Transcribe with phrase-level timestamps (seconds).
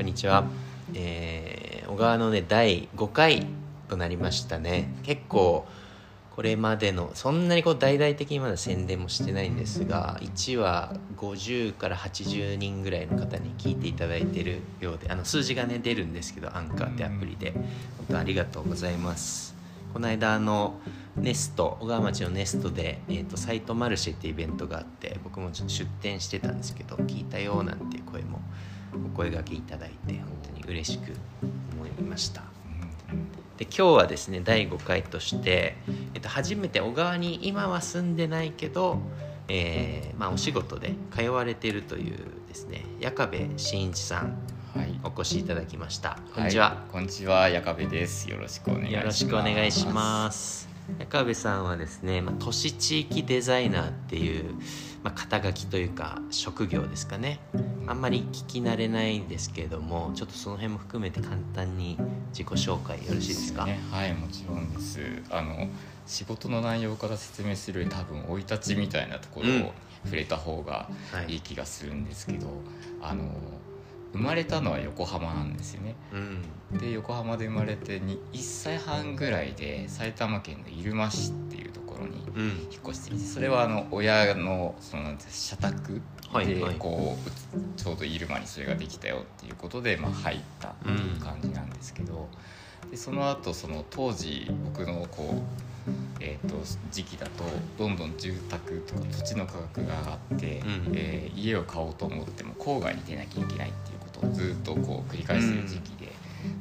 [0.00, 0.44] こんにちは、
[0.94, 3.46] えー小川のね第5回
[3.86, 4.94] となりましたね。
[5.02, 5.66] 結構
[6.34, 17.50] これまでのそんなにこう大々的にまだ宣伝もしてないんですが1話50から80人ぐらいの方に聞いていただいてるようであの数字がね出るんですけどアンカーってアプリで。
[17.52, 19.54] 本当ありがとうございます。
[19.92, 20.80] この間あの
[21.14, 28.40] ネスト小川町のネストで、えー、とサイトマルシェってイベントがあって僕もちょっと出店してたんですけど聞いたよなんていう声も
[28.94, 31.12] お声がけいただいて本当に嬉しく
[31.76, 32.42] 思いました。
[33.56, 35.76] で今日はですね第5回として、
[36.14, 38.98] えっと、初めて小川に今は住んでないけど、
[39.48, 42.16] えーまあ、お仕事で通われてるという
[42.48, 44.38] ですね矢部真一さん
[44.74, 45.00] はい。
[45.02, 46.16] お越しいただきました。
[46.32, 48.30] こんにちは、いこんにちは、矢部です。
[48.30, 48.94] よろしくお願いします。
[48.94, 50.68] よろしくお願いします。
[51.12, 54.54] 矢部さんはですね、まあ、都市地域デザイナーっていう、
[55.02, 57.40] まあ、肩書きというか職業ですかね。
[57.86, 61.98] あんまり聞き慣れないんですけれどもちょっとその辺も含めて簡単に
[62.30, 63.64] 自己紹介よろしいですか？
[63.64, 65.00] ね、はい、もちろんです。
[65.30, 65.66] あの
[66.06, 69.62] 仕事の内容から説明する多分生い立ちみたいなところうん。
[69.62, 69.72] を
[70.04, 71.34] 触れた方がはい。
[71.34, 72.46] いい気がするんですけど、
[73.02, 73.24] あの
[74.12, 75.94] 生まれたのは横浜なんですよね。
[76.72, 76.78] うん。
[76.78, 82.48] で横浜で生まれてに1歳半ぐらいで埼玉県の入間市っていうところにうん。
[82.72, 86.00] 引っ越してきてそれはあの親のその社宅で
[86.32, 86.74] はいはい。
[86.76, 92.28] こうちょうど入間にそれができたよっていうことで、まあ、入ったっていう感じなんですけど、
[92.90, 95.90] でその後その当時僕のこう、
[96.20, 96.56] えー、と
[96.92, 97.44] 時期だと
[97.78, 100.92] どんどん住宅とか土地の価格が上がって、うん。
[100.94, 105.99] えー家を買おうと思っても郊外に出なきゃいけないっていうことをずっとこう繰り返してる時期で。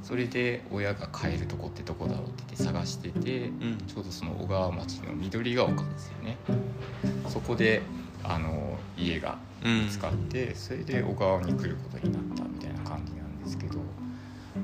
[0.03, 3.77] それで親が買えるとこってどこだろうって言って探してて、うん。
[3.87, 6.37] ちょうどその小川町の緑が丘ですよね。
[7.27, 7.81] そこで
[8.23, 13.79] あの家がうん見つかって、それで小川に来ることになったみたいな感じなんですけど、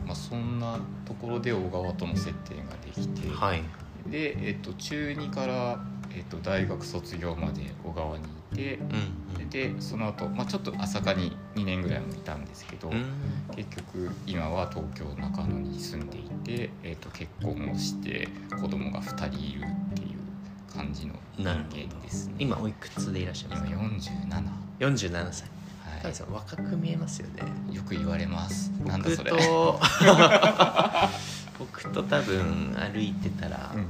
[0.06, 3.62] まあ、そんなところで小川との接点ができて、はい。
[4.10, 5.84] で、えっと、中2から、
[6.16, 13.06] えっと、大学卒業まで小川にいてうんでその後、まあちょっと朝霞に2年ぐらいもいたんですけど、うん。
[13.56, 18.28] 結局今は東京中野に住んでいて、えー、と結婚をして
[18.62, 22.36] 子供が2人いるっていう感じの人間ですね。
[22.40, 24.16] 今おいくつでいらっしゃい今ますか
[24.80, 25.44] ？47 47歳。
[25.44, 27.44] は高橋さん若く見えますよね。
[27.72, 28.72] いよく言われます。
[28.84, 29.32] なんだ僕それ。
[29.32, 29.80] と
[31.58, 33.88] 僕と多分歩いてたら、うん。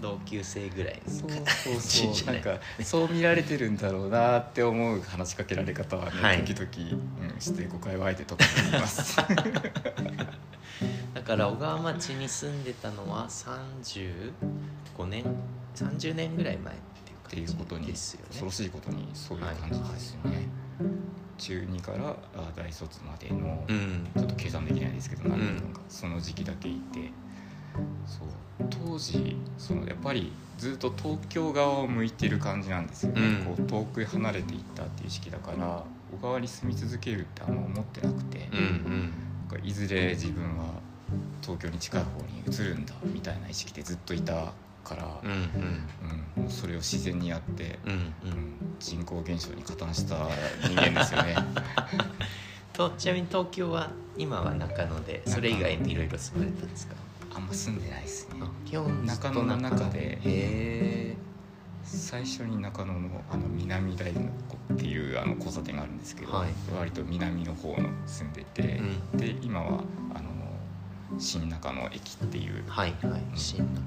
[0.00, 1.36] 同級生ぐらいそうの
[1.80, 6.44] そうそうなんかそう見られてるんだろうなって思う話しかけられ方はね、はい。
[6.44, 6.68] 時々、
[7.34, 9.16] うん、して誤解をあえてとかになります。
[11.14, 15.24] だから小川町に住んでたのは35年
[15.74, 20.48] 30年ぐらい前っていう感っていうことにじですよね恐ろしいことにそういう感じですよね、
[21.38, 24.10] 中2からあ大卒までの、うん。
[24.16, 25.56] ちょっと計算できないですけど何うん。
[25.56, 27.10] 年かその時期だけいて
[28.06, 28.28] そう。
[28.68, 33.56] 当時そのやっぱりずっと東京側を向いてる感じなんですよね、うん。
[33.56, 39.12] こう遠く離れていったっていう時期だから小川に住み続けるってあんま思ってなくて、うんうん。
[39.48, 40.64] なんかいずれ自分は
[41.40, 44.52] 東京に近い方に移るんだみたいな意識でずっといた
[44.88, 45.36] から、うんうん。
[46.36, 47.94] うんもうそれを自然にやって、うんう
[48.24, 50.28] うんん人口減少に加担した
[50.62, 51.36] 人間ですよね。
[52.72, 56.94] とちなみに東京は今は中野でそれ以外にいろいろ住まれたんですか？
[57.34, 58.36] あんま住んでないですね。
[58.40, 61.16] あ基本中野の中で。
[61.90, 64.20] 最初に中野のあの南大の
[64.74, 66.50] っていうあの交差点があるんですけど、はい。
[66.76, 68.80] 割と南の方の住んでて、
[69.14, 69.82] うで今は
[70.14, 70.60] あの
[71.18, 73.22] 新中野駅っていうはいはい。
[73.34, 73.80] 新中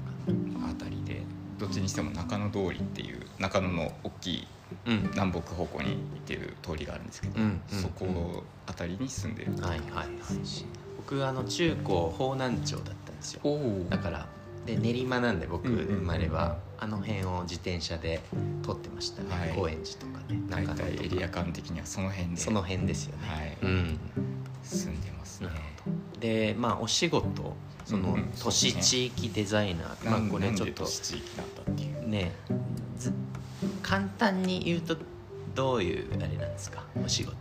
[0.68, 1.22] あたりで
[1.58, 4.46] どっちにしても中野通りっていう中野の大きい
[4.86, 5.96] 南北方向に行っ
[6.26, 9.52] てる通りがあるんですけど、うんうんそこあたりに住んでる。
[9.60, 10.08] はいはいはい。
[10.96, 13.42] 僕あの中高方南町だったんですよ。
[13.90, 14.28] だから
[14.64, 18.20] で練馬なんで僕生まれはあの辺を自転車で
[18.62, 19.52] 通ってましたね、はい。
[19.54, 22.36] 高円寺とかね大中野とエリア間的にはその辺で。
[22.36, 23.58] その辺ですよね、はい。
[23.62, 23.98] うん。
[24.62, 25.50] 住んでますね。
[26.20, 27.56] でまあお仕事
[27.92, 32.08] そのうんうん都市地域デザイナー、まあこれちょっとなんで都市地域なんだっていう。
[32.08, 32.32] ね
[32.96, 33.12] ず
[33.82, 34.96] 簡単に言うと
[35.54, 36.84] どういうあれなんですか？
[37.04, 37.36] お仕事。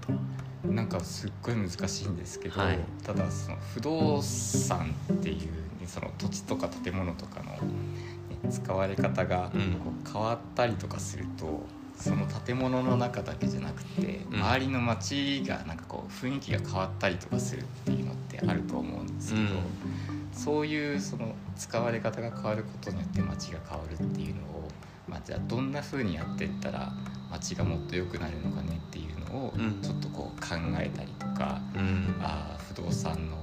[0.65, 2.79] なんかすっごい難しいんですけど、はい。
[3.03, 5.37] ただその不動産っていう、
[5.79, 7.57] ね、その土地とか建物とかの、ね
[8.49, 9.61] 使われ方がうん。
[9.79, 11.65] こう変わったりとかすると、
[11.95, 14.39] その建物の中だけじゃなくて、うん。
[14.41, 19.47] 周りの街がなんかこう雰囲気が変わったりとかするっていうのってあると思うんですけど、うん
[20.31, 24.67] そういうその使われ方が変わることによって街が変わるっていうのを
[25.07, 26.91] まあ、じゃあどんな風にやってったら
[27.29, 29.81] 街がもっと良くなるのかねっていうのをうん。
[29.81, 32.15] ちょっとこう考えたりとか、うん。
[32.21, 33.37] あー不動産の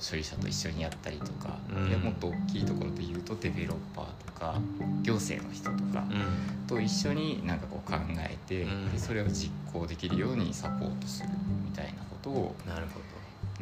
[0.00, 1.88] 所有者と一緒にやったりとか、うん。
[1.88, 4.60] いやもっと大きいところで言うとデベロッパーとか
[5.02, 6.66] 行政の人とかうん。
[6.66, 8.90] と一緒になんかこう考えて、うん。
[8.90, 11.28] でそれを実行できるようにサポートする
[11.64, 13.11] みたいなことをなるほな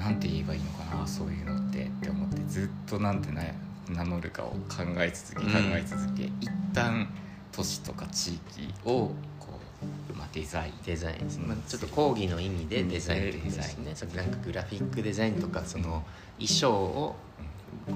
[0.08, 3.43] んて言えばいいのかなそういうのってって思ってずっとなんてな
[3.91, 7.08] 名乗るかを考え続けうん考え続け、一旦
[7.52, 9.58] 都市とか地域をこ
[10.12, 10.73] う、まあ、デザイン。
[10.73, 11.49] どデザイン。
[11.49, 16.05] まあ、ちょっと講義の意味でデザインということですねそれなんかグラフィックデザインとかその
[16.38, 17.17] 衣装を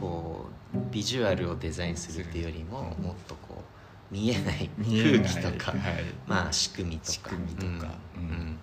[0.00, 3.62] こうビジュアルをデザインするっていうよりももっとこ
[4.10, 5.12] う見えない見えない。
[5.20, 5.80] 空気とか、はい。
[6.26, 7.12] まあ仕組みとか。
[7.12, 7.94] 仕組みとか。
[8.16, 8.22] うん。
[8.22, 8.58] うん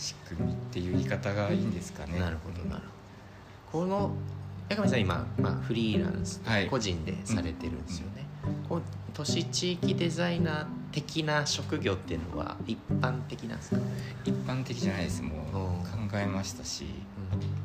[0.00, 2.18] 仕組みっていう言い方がいいんですかね。
[2.18, 2.82] なるほどなる
[3.70, 3.86] ほど。
[3.86, 4.10] この
[4.68, 6.66] 八神さん今、まあ、フリーランス、はい。
[6.68, 8.24] 個人でされてるんですよね、
[8.68, 8.82] こう
[9.12, 13.76] 都市地域デザイナー的な職業っていうのは一般的なんですか、
[14.24, 15.22] 一般的じゃないです。
[15.22, 15.60] もうう
[16.06, 16.08] ん。
[16.08, 16.86] 考えましたし、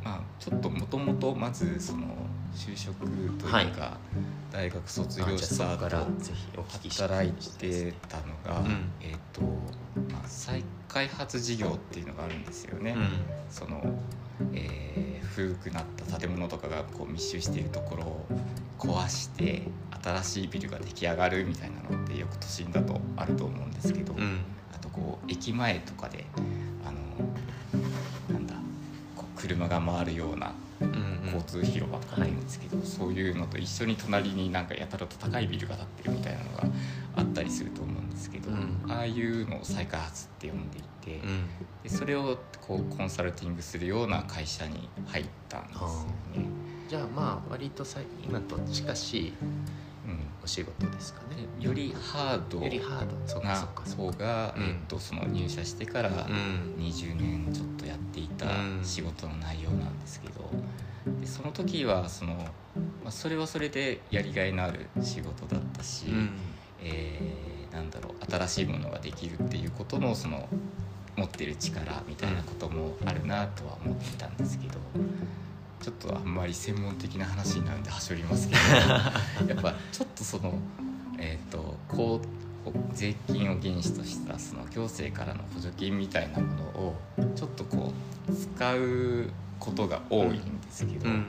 [0.04, 2.08] まあ、ちょっともともとまずその
[2.56, 3.74] 就職というか、はい。
[4.52, 7.34] 大学卒業した後からぜひお聞きした働い。
[7.58, 8.92] てたのが、うん。
[9.02, 12.96] えっ、と、まあ、再開発事業っていうのがあるんですよね。
[12.98, 13.10] うん。
[13.50, 13.84] その
[14.54, 15.06] えー
[15.36, 18.26] 古くなった建物とかがこう密集しているところを
[18.80, 19.64] 壊して
[20.02, 24.40] 新しいビルが出来上がるみたいなのってよく都心だとあると思うんですけど、うん。
[24.74, 26.26] あとこう駅前とかで
[26.88, 27.00] あの
[29.36, 30.56] 車が回るような
[31.26, 36.64] 交通広場とかあるんですけど、そういうのと一緒に隣になんかやたらと高いビルが建ってるみたいなのが
[37.16, 38.84] あったりすると思うんですけど、うん。
[38.88, 41.50] ああいうのを再開発って呼んでいて、うん。
[41.84, 45.88] でそれをこうコンサルティングするような会社に入ったんですよ
[46.34, 46.50] ね。
[46.88, 49.66] じゃあまあ割とさ今と近しいうん
[50.46, 51.48] お仕事ですかね。
[51.60, 53.16] でよりハードよりハード。
[53.28, 56.76] そうかなそうかそうが、うんえっとその入社してからうん。
[56.78, 58.82] 20年ちょっとやっていたうん。
[58.84, 60.50] 仕事の内容なんですけど、
[61.20, 62.36] でその時はその、
[63.04, 66.30] まあ、それはそれでやりがいのある仕事だったし、うん。
[66.80, 67.46] えー
[67.76, 70.48] なんだろう新しいものができるっていうことのその
[71.18, 74.80] 持ってる力みたいなこともあるなとは思っていたんですけど
[75.82, 80.54] ちょっとあんまり専門的な話になるんではしょりますけどやっぱちょっとその
[81.18, 82.36] えっ、とこう
[82.94, 86.96] 税金を原資としたその行政からの補助金みたいなものを
[87.36, 87.92] ちょっとこ
[88.28, 89.30] う使う
[89.60, 91.26] ことが多いんですけど、うん。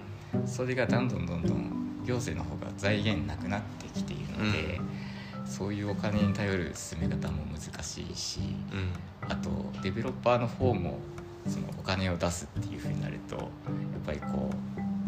[0.47, 4.81] それがどんどんどんどん行政の方が財源なくなってきているので、
[5.47, 8.41] そういうお金に頼る進め方も難しいし
[8.73, 9.29] うん。
[9.29, 9.51] あと
[9.83, 10.99] デベロッパーの方も
[11.49, 13.49] そのお金を出すっていうふうになるとやっ
[14.05, 14.51] ぱりこ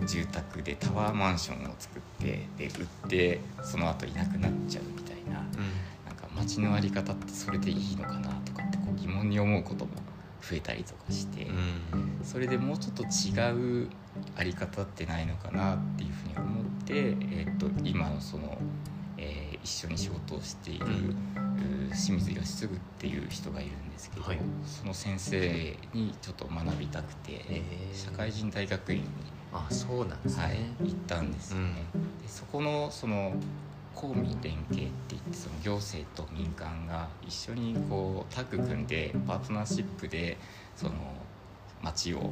[0.03, 9.91] う住宅でタワーマンションを作ってで売ってその後いなくなっちゃうみたいななんか街の在り方ってそれでいいのかなとかってこう疑問に思うことも
[10.41, 11.45] 増えたりとかして。
[11.45, 13.89] うんそれでもうちょっと違う
[14.37, 18.88] あり方ってないのかなっていうふうに思って、えー、と今のその、えー
[19.69, 20.87] 一緒に仕事をしている、
[21.91, 22.69] 清水義嗣っ
[22.99, 24.39] ていう人がいるんですけど、はい。
[24.65, 27.63] その先生にちょっと学びたくて、
[27.93, 29.05] 社会人大学院に、
[29.53, 31.75] あそうなんですね、はい、行ったんですよね。
[32.23, 33.35] でそこのその
[33.95, 40.39] 公民連携って言ってその行政と民間が一緒にこうタッグ組んでパートナーシップで
[40.77, 40.93] その
[41.83, 42.31] 街を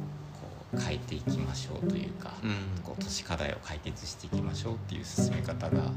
[0.75, 2.83] 変えていきましょうというか、うん。
[2.83, 5.91] こう都市課題を解決していきましょうっていう進め方が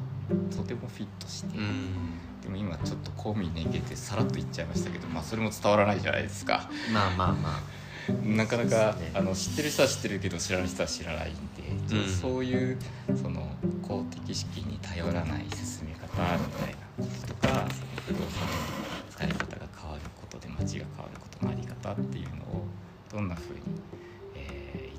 [0.55, 2.19] とてもフィットして、うん。
[2.43, 6.71] でも今ちょっと公民連携ってさらっと言っちゃいましたけど、まあ、それも伝わらないじゃないですか。
[6.93, 7.81] まあまあまあ。
[8.25, 9.11] なかなか、ね。
[9.15, 12.79] あの知ってる人は知ってるけど知らない人は知らないんで、ちょっとそういう
[13.23, 13.47] その
[13.83, 18.53] 公的資金に頼らない進め方みたいなこととかその不動産の
[19.11, 22.65] 使い方が変わることで街が変わることのあり方っていうのを
[23.12, 23.61] どんな風に、
[23.93, 24.00] えー言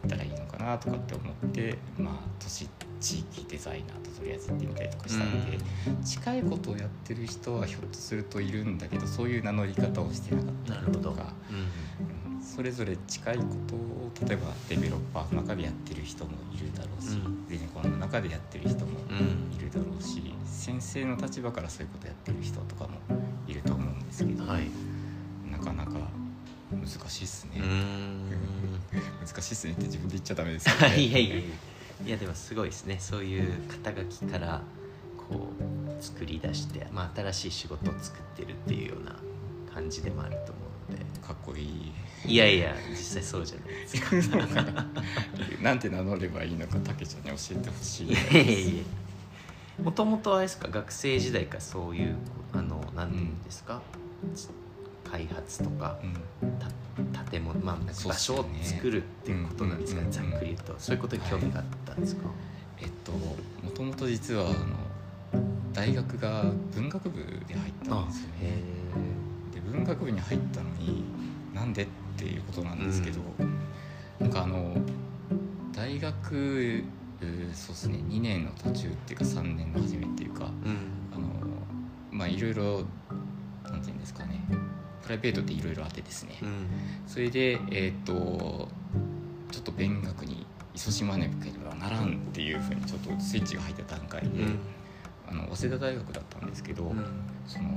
[0.06, 2.68] ったらいいのかなとかって思って、まあ、都市
[3.00, 5.58] 地域デザイナーととりあえず行ってみたりとかしたんで、
[6.04, 11.34] 近いことをやってる人はひょっとするといるんだけどそういう名乗り方をしてなかったりとか。
[11.50, 12.42] うんうん。
[12.42, 17.46] それぞれ近いことを例えばデベロッパーの中でやってる人もいるだろうし、うん。
[17.48, 23.00] ゼネコンの中でやってる人もうんいるだろうし先生の立場からそういうことやってる人とかも
[23.48, 24.70] いると思うんですけど、はい。
[25.50, 25.92] なかなか
[26.72, 27.62] 難しいっすね、
[29.26, 30.96] 難しいっすねって自分で言っちゃダメですよね。
[31.02, 31.30] いやい。
[31.30, 31.36] や
[32.06, 32.98] いやでもすごいですね。
[33.00, 34.62] そういう肩書きから
[35.18, 39.16] こう作り出して、まあ、新しい仕事を作ってるっていうような
[39.74, 41.06] 感じでもあると思うので。
[41.22, 41.92] かっこいい。
[42.26, 44.38] いやいや実際そうじゃないですか。
[45.62, 48.08] なんて名乗ればいいのかたけちゃんに教えてほしい。
[48.08, 48.84] いやいやいや。
[49.84, 52.16] もともとあれですか学生時代からそういう
[52.54, 53.82] あの何て言うんですか、
[55.12, 55.98] 開発とか
[57.30, 60.76] 建物、まあ、場所を作るっていうことなんですかね、うんざっくり言うと。
[60.78, 62.22] そういうことに興味があったんですか、
[62.80, 63.36] えっとも
[63.74, 64.56] ともと実はあの
[65.74, 68.52] 大学が文学部で入ったんですよへね
[69.54, 71.04] で文学部に入ったのに
[71.54, 71.88] なんでっ
[72.18, 73.20] ていうことなんですけど、
[74.20, 74.76] なんかあの
[75.74, 76.84] 大学
[77.54, 80.78] そうですね2年の途中っていうか3年の初めっていうかえうん。
[81.14, 81.30] あの
[82.12, 82.84] まあいろいろ
[83.70, 84.44] なんていうんですかね
[85.04, 86.68] プライベートでいろいろあってですね、うん。
[87.08, 88.70] それでえっ、と
[89.52, 94.30] ちょっと勉学に勤しまなければならんっていうふうにちょっとスイッチが入った段階で、
[95.28, 97.06] あの早稲田大学だったんですけど、うん。
[97.48, 97.70] その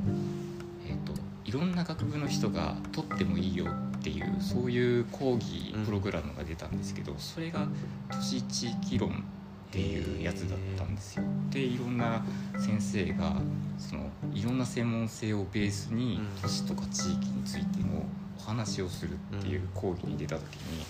[0.86, 1.12] えっ、と
[1.44, 7.66] いろんな学部の人が取ってもいいよっていうそういう講義プログラムが出たんですけど、それが
[8.10, 9.24] 都市地域論
[9.74, 11.24] っていうやつだったんですよ。
[11.50, 12.24] でいろんな
[12.56, 13.34] 先生が
[13.76, 16.40] そのいろんな専門性をベースにうん。
[16.40, 18.06] 都市とか地域についての
[18.38, 20.82] お話をするっていう講義に出た時に、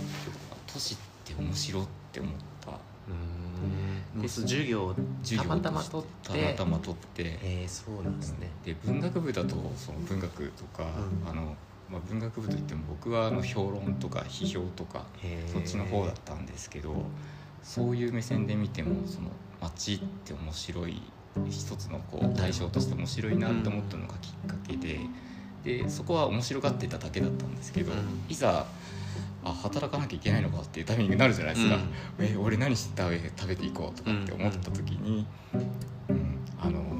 [0.53, 2.73] あ都市って面白って思った。
[2.73, 4.21] うん。
[4.21, 6.55] もうその授業を授業たまたまと取しって。
[6.55, 7.23] たまたま取って。
[7.23, 10.85] へえそうなんですね、で文学部だとその文学とか、
[11.25, 11.31] うん。
[11.31, 11.57] あの
[11.91, 15.05] まあ、文学部といっても僕はあの評論とか批評とか
[15.53, 16.95] そっちの方だったんですけど
[17.65, 19.31] そういう目線で見てもその
[19.61, 21.03] 街って面白い
[21.49, 25.01] 一つのこう対象として面白いなって思ったのがきっかけで
[25.65, 27.99] でそこは面白がってただけだったんですけど、うん。
[28.29, 28.67] いざ
[29.43, 31.79] あ働かなきゃいけないのかっていうタイミングになるじゃないですか、
[32.19, 35.27] え俺何して食べ食べていこうとかって思った時に、
[36.09, 36.39] うん。
[36.61, 36.94] あの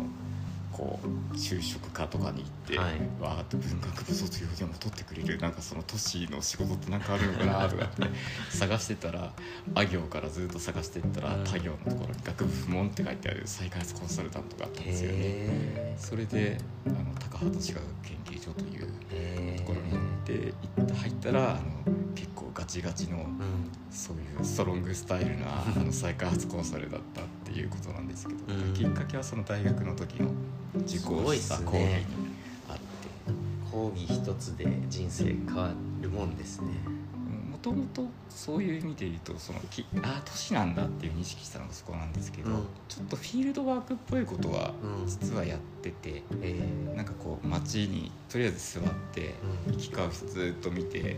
[0.77, 2.95] こう就職課とかに行って、はい。
[3.21, 8.03] わーっと文学部卒業でも取ってくれるなんかその都市の仕事って何かあるのかなとかって
[8.51, 9.33] 探してたら
[9.75, 11.45] あ行からずっと探してったらうん。
[11.45, 15.19] 他行のところに学部不問って書いてある再開発コンサルタントがあったんですよね。
[15.21, 23.25] へそれであの高畑歯科学研究所というえところに行って行った入ったらあの結構ガチガチのうん。
[23.91, 27.21] そういうストロングスタイルなあの再開発コンサルだった
[27.59, 28.75] いうことなんですけど、うん。
[28.75, 30.31] きっかけはその大学の時の
[30.81, 32.07] 受講した講義に
[32.69, 32.83] あって。
[33.71, 36.69] 講義一つで人生変わるもんですね。
[37.51, 42.67] もともとそういう意味で言うとそのきああ都市なんだっていう認識したのがそこなんですけど、うん。
[42.89, 45.07] ちょっとフィールドワークっぽいことはうん。
[45.07, 46.61] 実はやってて、え
[46.95, 49.35] なんかこう街にとりあえず座って
[49.67, 49.73] うん。
[49.75, 51.17] 行き交う人ずっと見て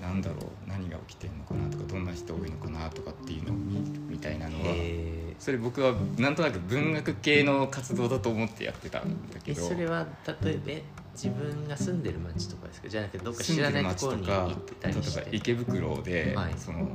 [0.00, 10.06] なんだろう何が起きてんのかなとかどんな人多いのかなとかっていうのを見るみたいなのはえそれ僕はなんとなく文学系の活動だと思ってやってたんだけえどそれは
[10.42, 10.82] 例えばえ
[11.14, 12.88] 自分が住んでる町とかですか？
[12.88, 15.20] じゃなくてどっか知らない街ところに行ってた例りして？
[15.20, 16.52] えば池袋で、はい。
[16.58, 16.90] その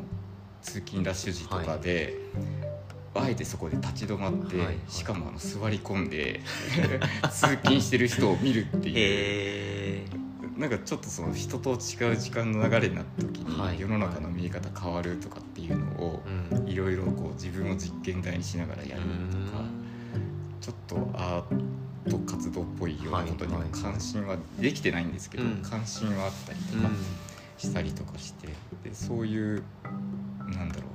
[0.62, 2.14] 通勤ラッシュ時とかで、
[3.16, 4.66] あえてそこで立ち止まって、はい。
[4.68, 4.78] はい。
[4.88, 6.42] しかもあの座り込んで
[7.32, 8.94] 通勤してる人を見るっていう。
[8.96, 9.85] え
[10.58, 13.80] なんかちょっとその人と違う時間の流れになった時に、はい。
[13.80, 16.24] 世の中の見え方変わるとかっていうのを
[16.66, 19.64] いろいろこう自分を実験台にしながらやるとか、
[20.62, 26.84] ちょっとアート活動っぽいようなことにも関心はできてないんですけど、うん関心はあったりとうん。
[26.84, 26.90] か
[27.58, 28.50] したりとかして
[28.84, 29.64] でそういう
[30.58, 30.88] なんだろ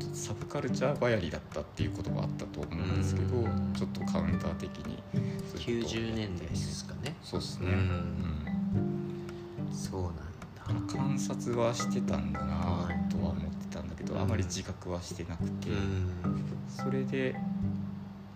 [0.00, 3.72] うサブカルチャー流行りだったっていうこともあったと思うんですけど、うん。
[3.74, 5.02] ちょっとカウンター的に
[5.50, 7.16] そういうことをや90って年代ですかね。
[7.22, 7.74] そうですね、うん。
[7.74, 8.35] うん
[9.76, 10.22] そうなんだ。
[10.92, 14.20] 観察はしてたんだなはいとは思ってたんだけど、うん。
[14.22, 16.10] あまり自覚はしてなくて、うん。
[16.68, 17.36] それで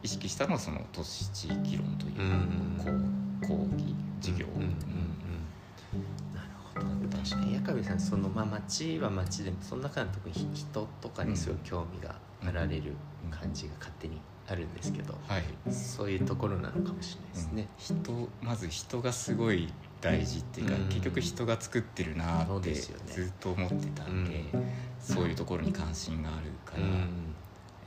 [0.02, 3.40] 意識したのはその都市地域論といううん。
[3.40, 4.75] 講義授業、うんうんうん
[6.35, 7.16] なるほど。
[7.16, 12.14] 確かに矢上さんそのまあ町は町でもその中の特に人とかにすごい興味が
[12.47, 12.94] あられる
[13.30, 17.68] 感じが勝手にあるんですけどはい、そういうところなのかもしれないですね。
[17.76, 20.85] 人まず人がすごい大事っていうか、うん。
[20.88, 22.95] 結局人が作ってるなってずっ
[23.38, 24.45] と思ってたんで、
[25.00, 26.87] そういうところに関心があるから、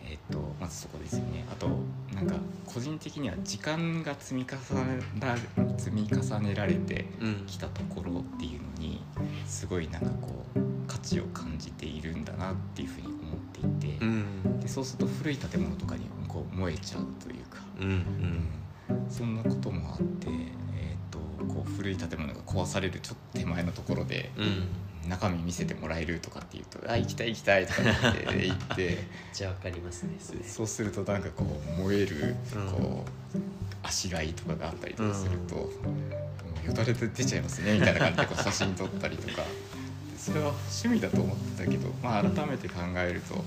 [0.06, 1.46] えっとまずそこですよね。
[1.52, 1.70] あと
[2.14, 5.36] なんか個人的には時間が積み重ねら
[5.78, 7.46] 積み重ねられてうん。
[7.46, 9.02] きたところっていうのに
[9.48, 14.60] すごいなんかこう価値を感じているんだなっていうふうに思っていて、うん。
[14.60, 18.63] でそうすると古い建物とかにこう燃えちゃうというか、うんうん
[19.10, 21.20] そんなこともあって、えー、と
[21.54, 24.68] こう古い建物が壊されるちょっと手前のところでうん。
[25.10, 29.00] 中身見せてもらえるとかっていうと「あ行きたい行きたい」とかって言って
[29.34, 30.12] じゃあわかりますね
[30.48, 32.72] そうするとなんかこう燃えるうん。
[32.72, 33.06] こ
[33.36, 33.38] う
[33.84, 35.70] あしらいとかがあったりとかすると、も
[36.64, 39.44] うよだれで出ちゃいますねみたいな感じでこう写真撮ったりとか。
[39.44, 43.44] でそれは趣味だと思ってたけど、まあ、改めて考えると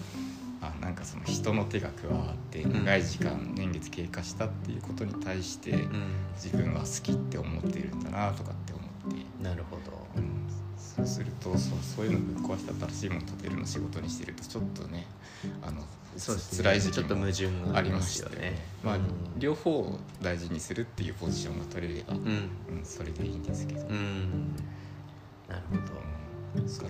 [0.67, 2.85] ああなんかその人の手が加わってうん。
[2.85, 6.13] 長い時間年月経過したっていうことに対してうん。
[6.35, 10.07] 自分は好きって思っているんだなとかって思って、なるほど。
[10.17, 10.47] うん、
[10.77, 15.07] そうするとそうそういうのぶっ壊して新しいもの立てるの仕事にしてるとちょっとね
[15.63, 15.83] あの
[16.17, 16.65] そうですね。
[16.65, 18.65] 辛い時期もちょっと矛盾がありましたよね。
[18.83, 19.03] まあ、うん。
[19.39, 22.21] 両方を大事にするっていうポジションが取れれば、うん。
[22.21, 24.55] うんそれでいいんですけど、うん。
[25.49, 25.83] なるほど。
[26.57, 26.69] うん。
[26.69, 26.85] そ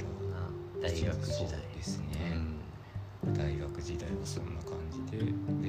[0.80, 1.66] 大学時代。
[1.76, 2.36] ですね、
[3.32, 5.18] 大学時代はそんな感じで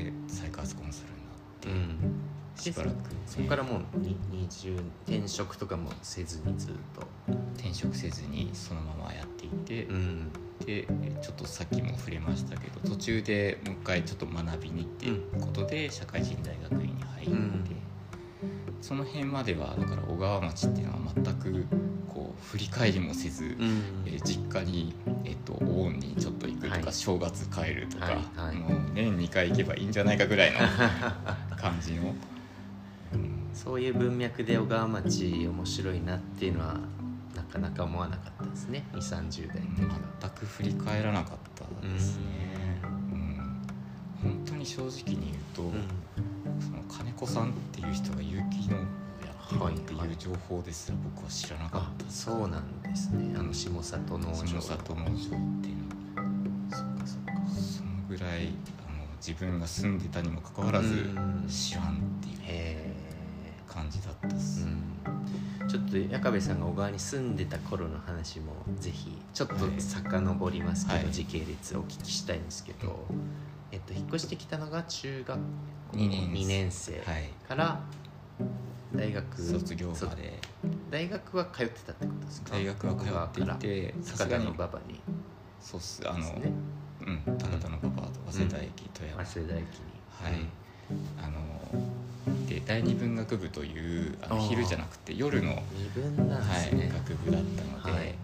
[0.04, 4.18] で再開発コンサルになって、うん、うんしばらく、ね、そこからもうに
[4.50, 7.08] 20転職とかもせずにずっと。
[7.56, 10.32] 転職せずにそのままやっていて、うん。
[10.66, 10.88] で
[11.22, 17.64] ちょっとさっきも触れましたけど途中でもう一回ちょっと学びにっていうことで社会人大学院に入って、うん
[18.82, 21.66] その辺まではだから小川町っていうのは全く
[22.08, 24.04] こう振り返りもせず、うん。
[24.06, 24.94] えー実家に、
[25.24, 26.94] えっとお盆にちょっと行くとか、はい。
[26.94, 28.56] 正月帰るとか、はいはい。
[28.56, 30.58] もう年2回行けばいいんじゃないかぐらいの
[31.56, 32.16] 感じの、
[33.14, 33.50] うん。
[33.54, 36.80] そういう文脈で小川町面白いなっていうのは
[37.36, 38.84] なかなか思わなかったですね。
[38.94, 40.00] 2 3 0代の時は。
[40.22, 42.24] 全く振り返らなかったですね、
[42.84, 43.62] うん。
[44.24, 46.07] 本当に正直に言うと、うん
[46.60, 53.34] その金子さんっていう人が有機農業はいやってるっていう情報ですら僕は知らなかあったそうなんですね。
[53.38, 54.36] あの下里農場。
[54.36, 55.38] その里農場っていうの。
[56.70, 57.32] そっかそっか。
[57.56, 58.48] そのぐらい
[58.88, 61.46] あの自分が住んでたにもかかわらずうん。
[61.48, 62.94] 知らんっていうへ
[63.68, 69.80] 感じだったっす、え、うん、ちょっと矢部さんが小川に住んでた頃の話もぜひちょっとはい。
[69.80, 71.12] 遡りますけど、はい。
[71.12, 73.06] 時系列をお聞きしたいんですけど、
[73.72, 75.44] えっと、引っ越してきたのが中学校
[75.94, 77.30] 二年2年生はい。
[77.48, 77.80] から
[78.94, 80.40] 大学卒業そまで。
[80.90, 82.52] 大学は通ってたってことですか？
[82.54, 84.44] 大学は通っていてさすがに。
[84.44, 85.00] 坂田の馬場に。
[85.60, 86.02] そうっす。
[86.08, 86.52] あの、ね。
[87.06, 89.66] うん高田のパパと早稲田駅富山、早稲田駅に。
[90.10, 90.34] はい。
[91.22, 98.16] あので第二文学部というあの昼じゃなくて夜の、二分なんですね、はい、学部だったので、はい。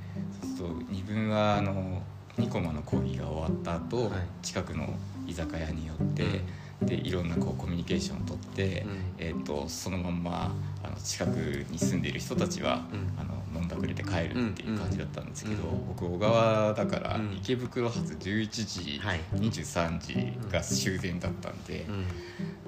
[0.41, 2.01] そうすると二分はあの
[2.37, 4.27] ニコマの講義が終わった後、はい。
[4.41, 4.93] 近くの
[5.27, 6.41] 居酒屋に寄って、
[6.85, 8.99] でいろんなこうコミュニケーションをとって、うん。
[9.17, 10.51] えー、とそのまんま
[10.83, 11.37] あの近く
[11.69, 13.19] に住んでいる人たちは、うん。
[13.19, 15.87] あの飲んだくれて帰るっていう感じだったんですけど、うん。
[15.87, 17.33] 僕小川だからうん。
[17.37, 19.19] 池袋発11時、はい。
[19.35, 21.85] 23時が終電だったんで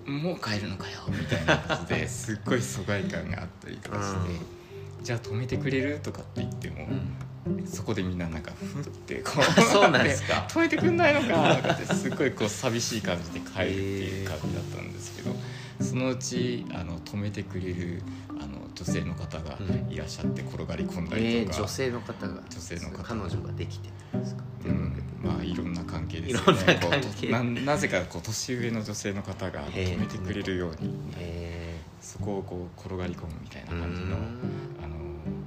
[0.07, 0.17] う、ん。
[0.21, 4.17] もう帰るのかよみたいな感じで すっごい疎外感があったりとかして、
[4.99, 5.03] うん。
[5.03, 5.99] じゃあ止めてくれる？
[6.01, 7.11] とかって言っても、うん
[7.65, 10.45] そこでみんななんかふってこうそうなんですか。
[10.49, 15.35] 止めてくんないのかとかってすっごいこう寂しい感じで帰るっていう感じだったんですけど、
[15.79, 19.57] そのうちあの止めてくれるあの女性の方が
[19.89, 26.79] いらっしゃって転がり込んだえー、りとか、女性の方が女性の方が彼女ができてたんですか、うん、まあいろんな関係ですよね
[27.29, 34.07] ななぜかこう年上の女性の方が止めてくれるようにえそこをこう転がり込むみたいなー、感じの。
[34.07, 34.21] うん。
[34.83, 35.04] あの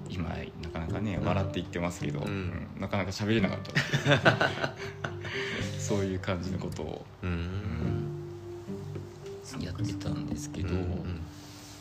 [0.09, 0.29] 今
[0.63, 1.27] なかなかねうん。
[1.27, 2.27] 笑って言ってますけど、うん。
[2.27, 2.81] うん。
[2.81, 4.75] なかなか喋れなかった
[5.81, 7.05] そういう感じのことを。
[7.23, 8.15] うん。
[9.61, 11.21] やってたんですけど、うん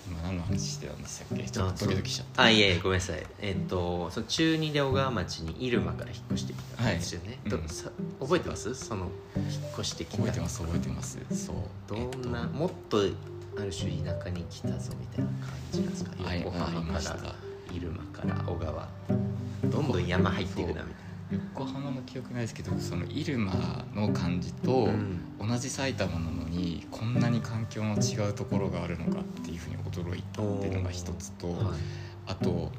[0.09, 1.43] 今何の話してたんでしたっけ？
[1.49, 3.21] ちょっとドキドキしちゃったあいえごめんなさい。
[3.41, 7.55] えっ、とその中二で小川町に入間から引っ越してきたんですよね、はい。
[7.55, 7.67] うん
[8.21, 8.73] 覚えてます？
[8.73, 10.17] その引っ越してきた。
[10.17, 11.19] 覚えてます覚えてます。
[11.29, 11.55] そう。
[11.89, 12.53] どんな、えっと。
[12.53, 13.01] もっとあ
[13.65, 16.23] る種田舎に来たぞみたいな感じなんですか？
[16.23, 17.35] はい横浜から
[17.77, 18.87] 入間から小川。
[19.63, 24.89] どんどん山入っていくなみたい横浜の記憶ないですけどその入間の感じと、
[25.39, 31.57] 同じ埼玉なのにこんなに環境の違うところがあるのかっていうふうに驚いたっていうのが一つと、はい。
[32.27, 32.71] あと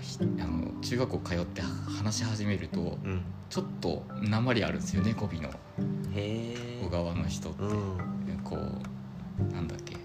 [0.00, 5.50] ひあの中学校通って話し始めるとうん、ちょっと鉛あるんですよね語尾の。
[6.82, 7.98] 小川の人って、うん。
[8.44, 9.96] こうなんだっけ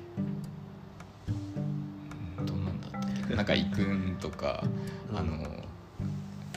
[3.30, 4.64] なんだったっけなんか「行くん」とか、
[5.12, 5.18] うん。
[5.18, 5.48] あの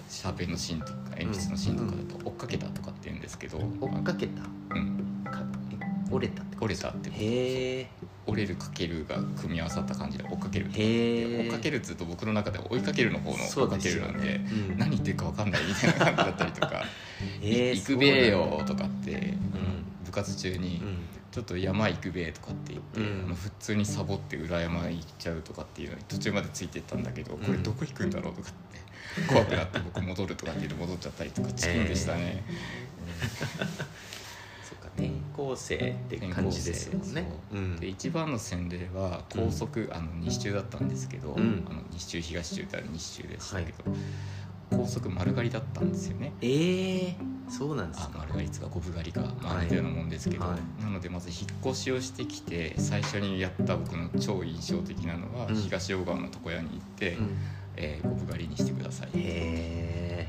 [0.09, 4.42] シャーペンの芯とか鉛筆の芯とかだと追っかけたとかって言うんですけど、追っかけた？
[4.77, 8.33] うん、かえ折れたって折れたってこと。
[8.33, 14.79] 折れるかけるが組み合わさった感じで追っかける追っかけるっつうと僕の中では追いかけるの方の追っかけるなんでうん。
[14.79, 16.85] 何言ってるか分かんないみたいな感じだったりとか
[17.42, 19.38] 「へえ行くべえよ」とかって、ん。
[20.07, 20.96] 部活中にうん
[21.35, 23.25] 「ちょっと山行くべえ」とかって言って、うん。
[23.25, 32.44] あの普通にサボって裏山行っちゃうとかっていうのに途中までついてったんだけど、これどこ行くんだろうとかって怖くなって僕戻るとかって言って戻っちゃったりとかチキンでしたね。
[34.62, 37.14] そっか転校生って感じですもん。
[37.14, 37.29] ね
[37.81, 41.64] で一番の洗礼は高速、あの西中だったんですけど、うん。
[41.68, 43.85] あの西中東中ってある西中でしたけど、
[44.70, 46.33] 高速丸刈りだったんですよね。
[46.40, 47.16] ええ
[47.48, 50.83] そうなんですあか丸刈りつか五分刈りか、まあ、似たようなもんですけど、はい。
[50.83, 55.55] なのでまず引っ越しをしてきて最初にやった僕の超印象的なのは、うん。
[55.55, 57.37] 東大川の床屋に行って、うん。
[57.77, 60.29] えー、五分刈りにしてくださいへ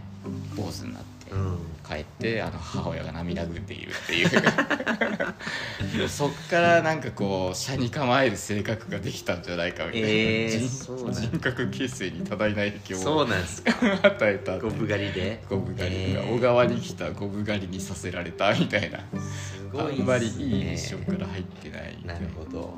[0.56, 1.32] 坊主になって、
[1.88, 4.30] 帰ってあの母親が涙ぐんでいるっていう。
[6.10, 13.72] そっからなんかこう車に構える性格ができたんじゃないかみたいな、えー人格形成に多大な影響そをうなんですか。
[14.04, 15.44] 与えたゴブ狩りで。
[15.50, 16.36] ゴブ狩りがえー。
[16.36, 19.00] 小川に来たゴブ狩りにさせられたみたいな。
[19.00, 19.04] す
[19.72, 19.98] ごいね。
[20.00, 22.74] あんまりいい印象から入ってないないるほど。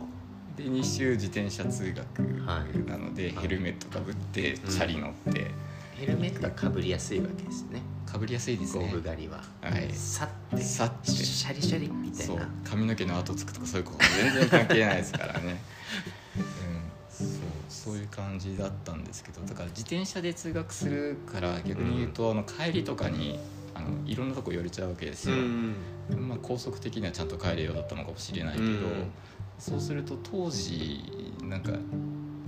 [0.57, 2.89] で2週自転車通学はい。
[2.89, 3.35] なので、はい。
[3.41, 4.69] ヘルメットかぶってうん。
[4.69, 5.51] チャリ乗って
[5.97, 7.81] ヘルメットはかぶりやすいわけですね。
[8.05, 9.43] かぶりやすいですゴねブ狩りは。
[9.61, 9.91] はい。
[9.91, 11.11] さってさって。
[11.11, 12.37] シャリシャリみたいそう。
[12.37, 15.59] な髪の毛の跡つくとかそういうこと全然関係ないですからね、
[16.37, 16.43] うん、
[17.09, 17.27] そう。
[17.67, 19.41] そういう感じだったんですけど。
[19.41, 23.39] だから自転車で通学するから逆に言うと、あの帰りとかに
[23.73, 25.75] あのいろんなとこ寄れちゃうわけですよ、ん。
[26.15, 29.11] まあ、高速的にはちゃんと帰れようだったのかもしれないけど、うん。
[29.57, 31.71] そうすると当時なんか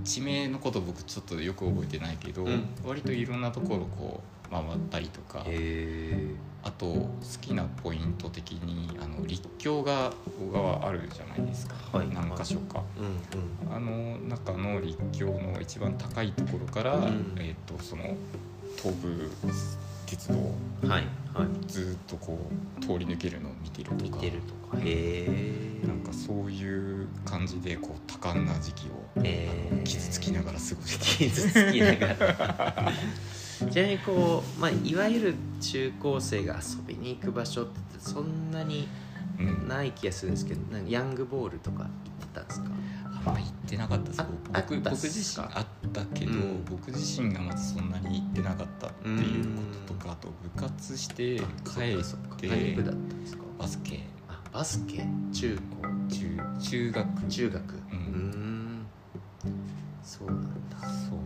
[0.04, 2.68] 地名のこと僕ちょっとよく覚えてないけど、うん。
[2.84, 7.10] 割といろんなところこう回ったりとか、へあと好
[7.40, 12.08] きなポイント的にあの立教が小川あるじゃないですか、はい。
[12.08, 12.82] 何箇所か。
[12.98, 13.36] え
[13.66, 13.74] うん。
[13.74, 17.34] あの中の立教の一番高いところから、うん。
[17.38, 18.02] えー、とその
[18.76, 19.30] 東武
[20.10, 21.04] 鉄道いはい。
[21.68, 22.36] ずっとこ
[22.78, 24.02] う通り抜けるのを見てるとか。
[24.02, 24.78] 見てるとか。
[24.78, 29.22] へえなんかそういう感じでこう多感な時期を、
[29.84, 32.92] 傷つきながら過ごした傷つきながら。
[33.70, 38.88] ちなみにこう、まあ、いわゆる中高生が遊びに行く場所ってそんなに
[39.38, 42.70] うん、ない気がするんですけどなんかヤングボールとか行ってたんですか？
[43.26, 46.64] あんま行ってなかったですあ僕僕す自身あったけど、うん。
[46.64, 52.48] 僕自身がまずそんなに行ってなかったっていうこととかあと部活して帰そって
[53.58, 54.00] バスケ。
[54.28, 55.04] あバスケ？
[55.32, 55.88] 中高？
[56.08, 57.28] 中中学。
[57.28, 57.74] 中学。
[57.74, 58.86] ううんん。
[60.02, 60.78] そうなんだ。
[60.80, 61.18] そう。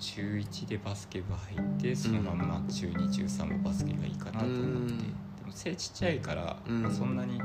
[0.00, 4.98] 中1でバスケ部入ってそのまんま中2中3もバスケがいいかなと思って、うん。
[4.98, 5.04] で
[5.46, 6.56] も背ちっちゃいから、
[6.96, 7.40] そんなに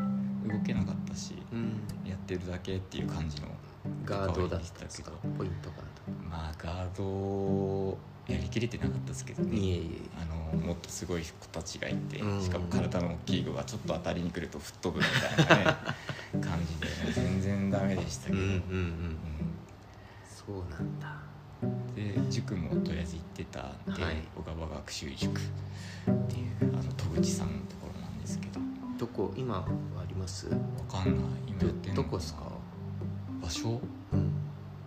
[0.48, 1.82] 動けなかったしうん。
[2.10, 3.48] やってるだけっていう感じの
[4.06, 5.12] ガードだったんですか？
[5.38, 9.82] ポイントガーまあガードやりきれてなかったですけどね。
[10.22, 12.42] あのもっとすごい子たちがいて、うん。
[12.42, 15.78] しかも体の大きい子がちょっと当たりに来ると吹っ飛ぶみたいなね
[16.42, 18.58] 感じで全然ダメでしたけど、えうんうんうん。
[18.58, 19.18] うん
[20.26, 21.18] そうなんだ。
[21.96, 23.60] で塾もとりあえず行ってた
[23.92, 24.16] んで、はい。
[24.36, 25.44] 小川学習塾っ
[26.28, 28.60] ていうあの戸口さんのところなんですけど。
[28.98, 29.34] どこ？
[29.36, 29.66] 今は
[29.98, 30.48] あります？
[30.48, 30.56] わ
[30.88, 31.24] かんない。
[31.48, 32.42] 今どやってんのどこですか？
[33.42, 33.82] 場所？
[34.14, 34.32] うん。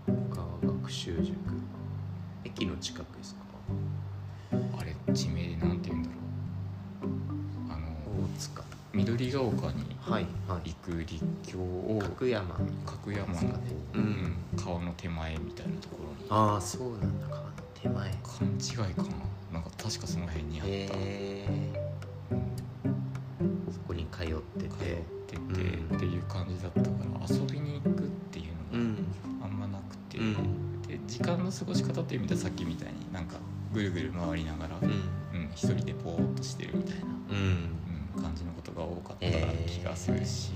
[0.07, 1.37] 小川学習塾。
[2.45, 3.41] 駅の近くですか？
[4.79, 6.15] あれ地名でなんて言うんだろ
[7.09, 7.73] う。
[7.73, 7.87] あの
[8.35, 8.63] 大塚。
[8.95, 10.71] 緑が丘にはいはい。
[10.71, 12.55] 行く立教を角山。
[12.87, 13.49] 角山のね。
[13.95, 14.05] ううん。
[14.05, 16.31] ん川の手前みたいなところに。
[16.31, 17.27] ああそうなんだ。
[17.29, 18.09] 川の手前。
[18.09, 19.09] へ勘違いかな。
[19.53, 21.73] なんか確かその辺にあった、え。
[23.71, 25.16] そこに通って通
[25.53, 25.63] って
[25.97, 28.95] っていう感じだったから遊びに行くっていううのん。
[29.41, 30.83] があんまなくて、うん。
[30.83, 33.37] で時間の過ごし方っていう意味ではさっきみたいになんか
[33.73, 34.91] ぐるぐる回りながら、うん。
[34.91, 37.71] うん一人でぼーっとしてるみたいな、うん。
[38.17, 40.53] うん、感じのことが多かったえー気がするし、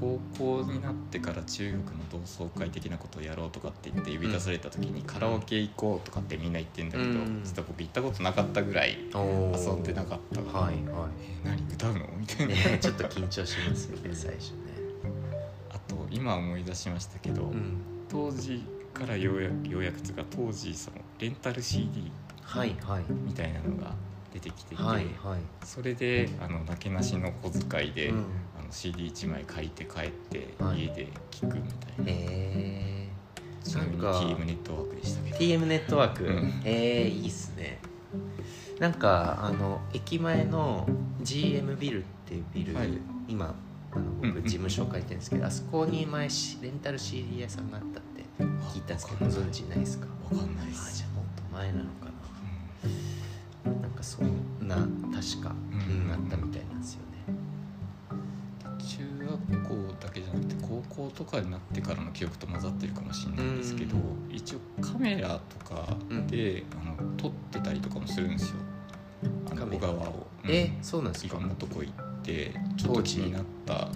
[0.00, 7.40] 高校になってから中学の同窓会的なことをやろうとかって言って呼び出された時にカラオケ行こうとかってみんな言ってんだけど、うん。
[7.44, 11.08] 実は僕行ったことなかったぐらい遊んでなかったから、はいは
[11.44, 12.06] えー何歌うの？
[12.18, 14.58] みたいいな、ねちょっと緊張しますよね最初ね。
[15.70, 17.78] あと今思い出しましたけど、うん。
[18.08, 22.10] 当時からようやくようやくつうか当時そのレンタル CD
[22.42, 23.04] はいはい。
[23.26, 23.94] みたいなのが
[24.32, 25.40] 出てきてて、はいはい。
[25.64, 28.24] それであのなけなしの小遣いで、うん
[28.70, 30.84] CD1 枚借りて帰ってはい。
[30.84, 33.08] 家で聴くみたいな、へえ
[33.64, 35.36] ちなみになんか TM ネットワークでしたけど。
[35.36, 36.48] TM ネットワーク、うん。
[36.64, 37.78] へえいいっすね。
[38.78, 40.86] なんかあの駅前の
[41.22, 42.88] GM ビルっていうビル、はい。
[43.26, 43.54] 今
[43.92, 44.34] あのうんうん。
[44.34, 48.24] 僕事務所借りてるんですけど、あそこに前しレンタル CD 屋さんがあったって
[48.72, 50.06] 聞いたんですけどご存知ないですか？
[50.30, 53.72] わかんないであすじゃあもっと前なのかな。
[53.82, 54.28] なんかそん
[54.68, 56.04] な確か、うん。
[56.04, 57.00] うんあったみたいなんですよ
[59.28, 65.96] 学校だけじゃなくて高校とかになってからの記憶と混ざってるかもしれないんですけど、う一応カメラとか
[66.28, 68.56] で、あの撮ってたりとかもするんですよ。
[69.50, 73.88] 小川を、うんえそうなんですいかろんなとこ行ってちょっと気になった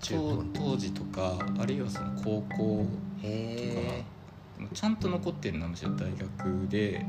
[0.00, 2.86] 当当時とかあるいはその高校
[3.22, 4.04] へ
[4.72, 7.04] ちゃんと残ってるのはむしろ大学で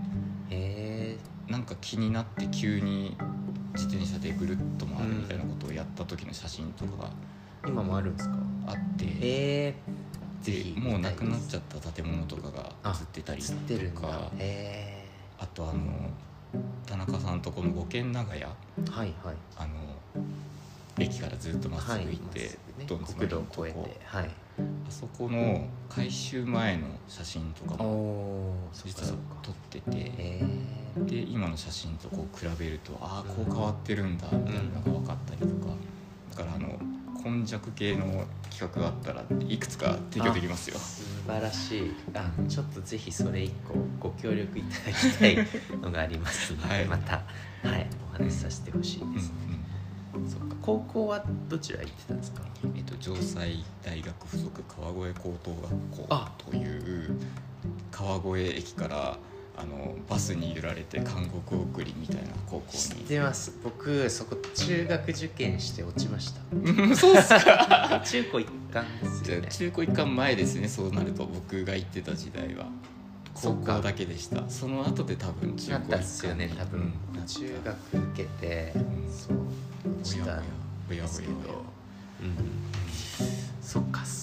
[0.50, 1.18] え
[1.50, 3.16] へか気になって急に
[3.74, 7.10] 自転車でぐるっと回るみたいなことをやった時の写真とかが
[7.66, 8.36] 今もあるんですか？
[8.68, 13.54] あって、えー、ぜでひもうなくなっちゃった建物とかが写ってたりと
[14.02, 14.30] か。
[14.38, 15.06] へ
[15.40, 16.10] あとあの
[16.86, 18.50] 田中さんとこの五軒長屋。
[18.78, 19.36] えはいはい。
[19.58, 20.24] あの
[21.00, 23.62] 駅からずっとまっすぐ行って、はいどんつま国道りのとこ。
[23.62, 24.30] を越えてはい。
[24.60, 29.84] あそこの改修前の写真とかおも実は撮ってて。
[30.18, 30.46] え
[31.06, 35.72] で今の写真とこう比べるとああこう変わってるんだみたいなのが分かったりとか。
[36.32, 36.78] だからあの
[37.24, 40.78] 今昔系の企画があったらいくつか提供できますよ。
[40.78, 41.92] ー、素晴らしい。
[42.14, 45.48] あちょっとぜひそれ一個ご協力いただきたい
[45.82, 46.86] のがありますので、はい。
[46.86, 47.22] また
[47.64, 49.32] はいお話しさせてほしいうんです、
[50.28, 52.42] そっか高校はどちら行ってたんですか？
[52.64, 56.32] うんえっと城西大学附属川越高等学校あ。
[56.38, 57.20] という
[57.92, 59.18] 川越駅から
[59.58, 63.54] あのバスに揺られて監獄送りみたいな高校知っにてます。
[63.64, 66.42] 僕そこ中学受験して落ちました。
[66.54, 66.58] う
[66.92, 68.02] んそうっすか？
[68.06, 72.66] 中高一貫ですじゃあよね中高一貫前ですねそうなると僕が行ってた時代は。
[73.36, 74.44] そっか高校だけでした。
[74.50, 76.84] その後で多分中なった高一貫っすよね多分、う
[77.18, 78.82] ん中学受けて、ん。
[79.12, 79.38] そう。
[80.02, 80.44] 落ちたんおや
[80.90, 82.36] おやですけどうん。
[83.62, 84.21] そっかそ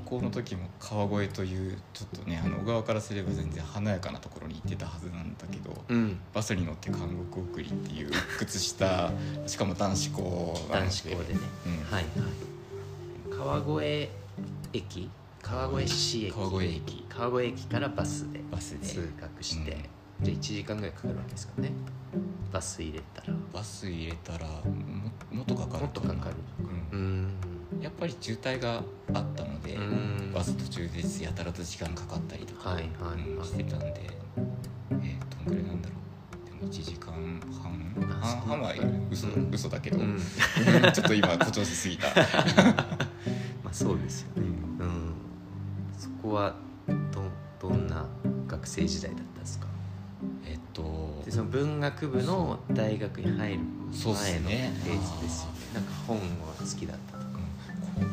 [0.00, 6.20] 校の時も川越というちょっとねあの小川からすれば全然華やかなところに行ってたはずなんだけどうん。
[6.32, 9.10] バスに乗って監獄送りっていう屈した
[9.46, 11.92] しかも男子校男子校でね、うん。
[11.92, 13.60] はいはい。
[13.64, 14.10] 川越
[14.72, 15.10] 駅？
[15.42, 16.32] 川越市駅。
[16.34, 17.06] 川越駅。
[17.08, 18.86] 川越駅からバスでバスで。
[18.86, 19.76] 通学して、
[20.20, 21.72] じゃあ1時間ぐらいかかるわけですかね。
[22.52, 23.34] バス入れたら。
[23.52, 24.50] バス入れたらも
[25.30, 26.36] もっとかかるもっとかかる。
[26.92, 26.98] うん。
[26.98, 27.49] うん
[27.80, 28.82] やっぱり渋滞が
[29.14, 30.32] あったので、うん。
[30.34, 33.28] バス途中でやたらと時間かかったりとか、はいはいはい。
[33.30, 34.10] うんしてたんで
[34.90, 34.98] えー、
[35.36, 35.94] どんぐらいなんだろ
[36.42, 36.60] う。
[36.60, 37.12] でも1時間
[37.62, 38.74] 半あ半半は
[39.10, 39.50] 嘘,、うん。
[39.52, 40.18] 嘘だけど、うん。
[40.92, 42.06] ちょっと今誇張しすぎた。
[43.62, 44.48] まあそうですよね。
[44.80, 45.12] うん。
[45.96, 46.54] そこは
[47.12, 48.04] どどんな
[48.48, 49.66] 学生時代だったんですか？
[50.44, 53.60] えっとでその文学部の大学に入る
[53.94, 54.72] 前のね。
[54.84, 55.58] フェーズですよね。
[55.74, 56.22] なんか本は
[56.58, 57.19] 好きだった？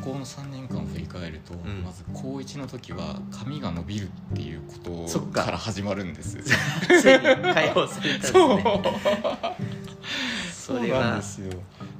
[0.02, 1.82] 高校の3年間を振り返ると、ん。
[1.82, 5.50] まず高1の時は髪が伸びるっていうことか。
[5.50, 6.38] ら始まるんです。
[6.42, 8.64] ついに解放されたんですそう ね
[10.52, 11.52] そうなんはですよ。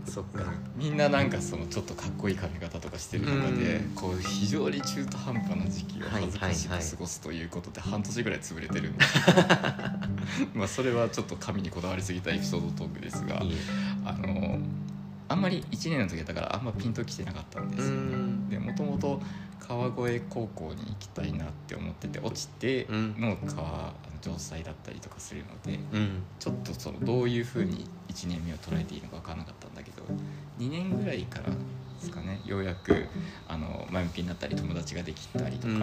[0.07, 0.45] そっか。
[0.77, 3.95] みんななんかそのちょっとかっこいい髪型とかしてる中で、うん。
[3.95, 9.05] こう非常に中途半端な時期を恥ずかしく過ごすということで半年ぐらい潰れてるんで。
[9.05, 9.11] す
[10.55, 13.41] まあそれはちょっと髪にこだわりすぎたエピソードトークですが
[14.05, 14.58] あのあ
[15.39, 18.49] んまり1年の時だからあんまピンときてなかったんでうすよ、ん。
[18.49, 19.21] でもともと
[19.61, 23.21] 川越高校に行きたいなって思ってて落ちてうん。
[23.21, 26.23] の川城西だったりとかするのでうん。
[26.39, 30.03] ちょっとそのどういうふうに1年目を捉えていいのか分からなかったんだけど
[30.59, 31.51] 2年ぐらいから
[31.99, 32.41] ですかね。
[32.45, 33.07] ようやく
[33.49, 35.79] あの前向きになったり友達ができたりとか、うん。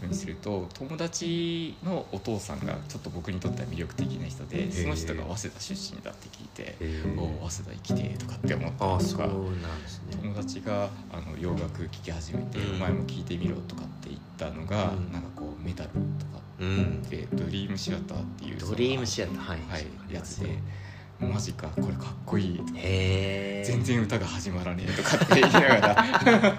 [0.00, 6.76] ふうにすると友達のお父さんがちょっと僕にとっては魅力的な人でその人が早稲田出身だって聞いて
[7.16, 9.32] 「おお早稲田行きてえ」とかって思ったりとかね。
[10.22, 12.74] 友達があの洋楽聴き始めて「うん。
[12.76, 15.12] お前も聴いてみろ」とかって言ったのが、うん。
[15.12, 15.96] なんかこうメタルと
[16.26, 17.02] かうん。
[17.02, 19.36] でドリームシアターっていうドリームシアター。
[19.36, 20.58] はいはい、やつで
[21.26, 22.60] 「マジかこれかっこいい」
[23.64, 26.58] 全然歌が始まらねえとかって言いながら。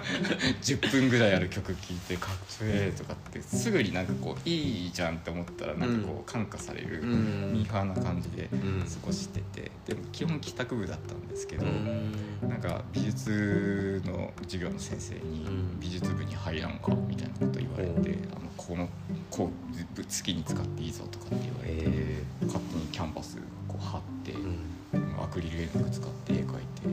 [0.62, 7.52] 10分ぐらいある曲聴いてかっこええとかってすぐになんかこういいじゃんって思ったらなんかこう感化されるうん。
[7.52, 8.48] ミーハーな感じで。
[8.52, 9.70] うん過ごしてて。
[9.86, 12.12] でも基本帰宅部だったんですけど、うん。
[12.48, 18.88] なんか美術の授業の先生にうん「美術部に入らんか?」みたいなこと言われて「あのこの
[19.30, 19.50] こ
[19.96, 23.38] う好きに使っていいぞ」とかって言われてへ勝手にキャンバス
[23.74, 25.22] こう貼ってえうん。
[25.22, 26.86] アクリル絵の具使って絵描いて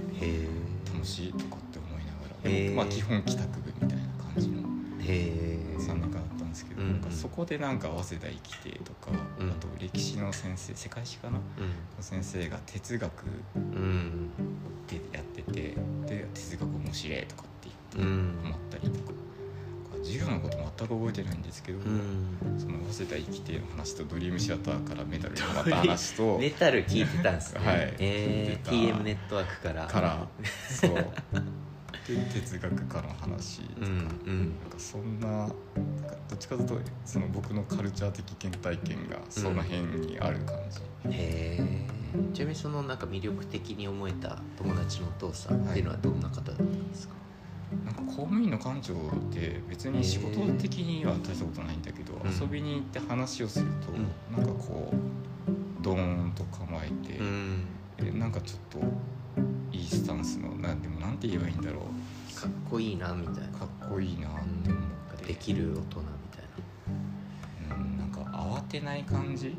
[0.93, 4.63] 楽しいとかって思いながらでもまあ基本帰宅部みたいな感じのへ
[5.07, 9.49] え3年間だったんですけど、うんなんかそこでなんか早稲田生きてとか、うん。
[9.49, 11.37] あと歴史の先生世界史かな？
[11.37, 11.41] の
[11.99, 13.11] 先生が哲学
[14.87, 15.75] でやってて
[16.07, 18.39] で哲学面白いとかって言ってうん。
[18.43, 19.11] 思ったりとか
[20.11, 22.37] 授業のこと全く覚えてないんですけど、うん。
[22.59, 27.59] その早稲田生きての話とドリームシアターからメダルになった話と メタル聞いてたんですね。
[27.65, 27.95] はい。
[27.99, 29.87] えー、TM ネットワークから。
[29.87, 30.27] から
[30.69, 30.91] そう。
[32.07, 33.89] で哲学科の話とか、うん
[34.25, 34.55] うん。
[34.59, 42.01] なんかそんなどっちかというとその僕のカルチャー的原体験がその辺にある感じ、へえ
[42.33, 47.13] ちなみにそのなんか魅力的に思えた友達のお父さんっていうのはどんな方だったんですか、
[47.85, 48.97] なんか公務員の館長っ
[49.31, 52.31] て別に仕事的には大したことないんだけど、うん。
[52.31, 58.79] 遊びに行って話をすると、うなんかこうドーンと構えて、うなんかちょっと
[59.75, 62.39] いいスタンスのなんでもなんて言えばいいんだろう。
[62.39, 63.59] かっこいいなみたいな。
[63.59, 64.79] かっこいいなって思
[65.15, 66.43] って、できる大人みたい
[67.77, 69.55] うん、なんか慌てない感じ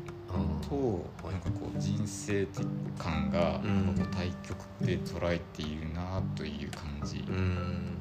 [0.69, 2.65] となんかこう人生的
[2.97, 3.85] 感がうん。
[3.87, 7.92] なんかこう対極で捉えているなという感じ、うん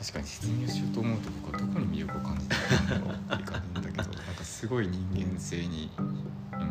[0.00, 6.10] 確かに説明をしようと思うと僕はどこに魅力を感じてるんだろうって感じだけどなんかすごい人間性にうん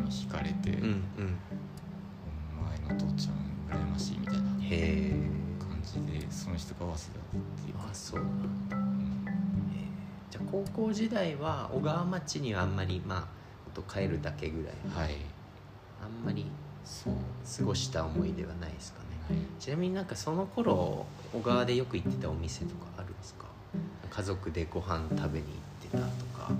[0.08, 1.38] 惹かれて、うんうん。
[2.58, 4.58] お前の父ちゃん羨ましいみたいな感
[5.84, 6.96] じでその人が早稲田っ
[7.64, 8.20] ていうあそう。
[8.20, 9.24] なんだうん。
[10.28, 15.14] じゃあ高校時代は小川町にはあんまりまあと帰るだけぐらいはい
[16.02, 16.46] あんまり
[17.56, 18.99] 過ごした思い出はないですか
[19.58, 23.46] ちなみになんかその頃小川でよく行ってたお店とかあるんですか？
[24.10, 25.52] 家族でご飯食べに行
[25.86, 26.04] ってたと
[26.38, 26.50] か。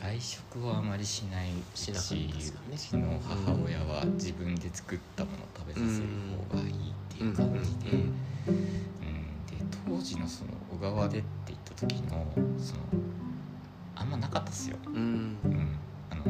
[0.00, 2.74] 外食はあまりしないしなかったですかね。
[2.74, 6.06] うちの母親は自分で作ったものを食べさせる
[6.50, 8.12] 方がいいっていう感じで、うんうん
[9.46, 12.26] で当時のその小川でって言った時の
[12.58, 12.80] その
[13.96, 14.94] あんまなかったっすよ、うん。
[14.94, 14.98] う
[15.48, 15.78] ん、
[16.10, 16.22] あの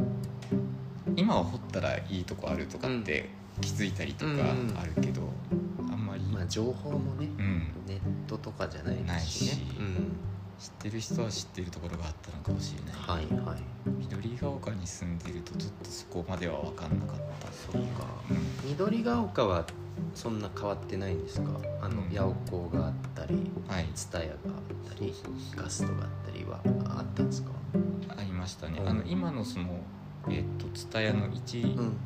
[1.17, 3.29] 今は掘ったらいいとこあるとかって
[3.61, 4.39] 気づいたりとかうん。
[4.39, 4.41] う
[4.73, 5.21] んあるけど、
[5.91, 9.03] あんまり、まあ情報もねうん、ネットとかじゃないしね。
[9.07, 9.51] ないし。
[10.57, 13.61] 知ってる人は知ってるところがあったのかもしれない、うん、はいはい。
[13.99, 17.47] 緑が丘に住んでるとちょっとそこまでは分かんなかった。
[17.51, 17.85] そうん。
[18.69, 19.65] 緑が丘は
[20.13, 21.49] そんな変わってないんですか？
[21.81, 22.09] あのうん。
[22.09, 23.87] 八百子があったりはい。
[23.93, 25.13] 蔦屋があったり
[25.55, 27.51] ガストがあったりはあったんですか？
[28.17, 28.79] ありましたね。
[28.81, 28.87] うん。
[28.87, 29.81] あの今のその
[30.29, 31.97] えっ、と蔦屋の位置うん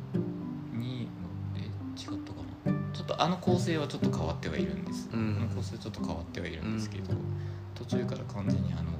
[3.20, 5.36] あの構成はちょっと変わってはいるんです、うん。
[5.38, 7.18] あの構成ちょっと変わってはいるんですけど、うん。
[7.74, 8.92] 途中から完全にあの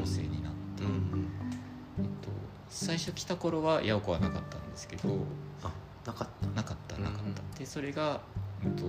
[0.00, 0.90] 構成になって、うん。
[0.90, 1.28] うん
[1.98, 2.28] えっと、
[2.68, 5.08] 最初来た頃は八百子はなかったんですけど
[5.62, 5.70] あ
[6.06, 6.46] なかった。
[6.48, 8.20] なかったなかった、うんでそれが、
[8.62, 8.84] えっと、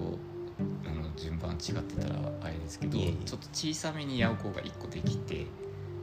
[0.86, 5.46] あの順番違ってたらあれですけどちょっと小さめに八百子が1個できて、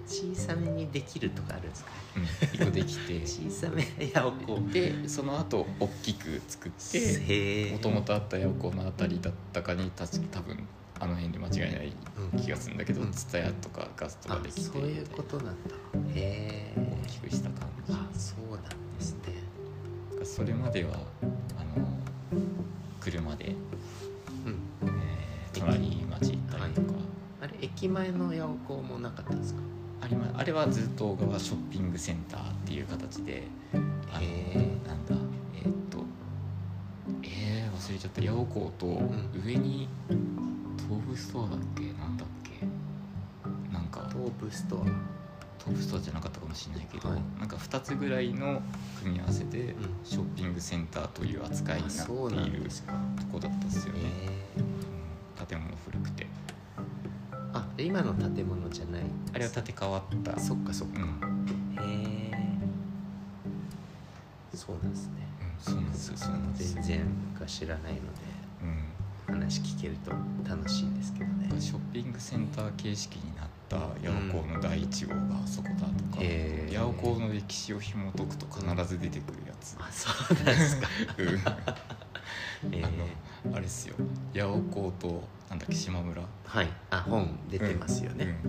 [0.06, 1.90] 小さめにできるとかあるんですか？
[2.16, 3.20] うん、1個できて。
[3.26, 10.58] 小さめ八百子でその後大きく作ってもともとあった八百子のあたりだったかに確か多分
[11.00, 11.92] あの辺で間違いない
[12.32, 12.40] うん。
[12.40, 13.10] 気がするんだけどうん。
[13.12, 15.52] 蔦屋とかガストあができてそういうことなんだ。
[16.14, 16.96] へえ。
[17.04, 17.92] 大きくした感じ。
[17.92, 19.42] あそうなんですね。
[20.24, 20.94] それまでは
[21.58, 21.86] あの
[23.00, 23.54] 車で、
[24.46, 24.58] うん。
[24.82, 26.88] えー隣町行ったりとか、
[27.42, 29.60] あれ駅前の八百子もなかったんですか？
[30.02, 33.82] ありまあれはずっと小川ショッピングセンターっていう形であの
[34.20, 35.14] へなんだ
[35.54, 35.98] えーっと
[37.22, 38.20] えー、忘れちゃった。
[38.20, 39.88] 八百子とん上に
[40.88, 41.92] 東武ストアだっけ？
[41.92, 42.66] なんだっけ？
[43.72, 44.84] なんか東武ストア。
[45.64, 47.20] 東武ストアじゃなかったかもしれないけど、はい。
[47.38, 48.60] なんか2つぐらいの
[49.00, 49.74] 組み合わせでん。
[50.04, 55.46] ショッピングセンターという扱いになっていんるとこだったですよね、へうん。
[55.46, 56.26] 建物古くて
[57.76, 59.02] で今の建物じゃない。
[59.34, 60.38] あれは建て替わった。
[60.38, 61.00] そっかそっか。
[61.00, 62.32] うん、へえ。
[64.54, 65.12] そうなんですね。
[65.38, 65.74] うん、そう
[66.30, 68.04] なんです全然昔知らないので
[69.28, 69.34] うん。
[69.34, 70.10] 話聞けると
[70.48, 71.48] 楽しいんですけどね。
[71.60, 80.88] ショッピングセンター形式になった八百子の第1号があそこだとか、へー八百子の歴史を紐解くと必ず出てくるやつ、あそうなんですか。
[81.18, 81.26] うん。
[82.74, 82.82] え。
[82.82, 83.94] ーあのあれっすよ。
[84.34, 85.22] 八百子と
[85.52, 86.22] なんだっけ島村。
[86.46, 86.68] はい。
[86.88, 88.48] あ本出てますよね、う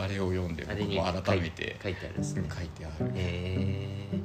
[0.00, 0.02] ん。
[0.04, 2.42] あれを読んであれに僕も改めて書いてあるんですね。
[2.54, 3.10] 書いてある、へ
[4.12, 4.20] え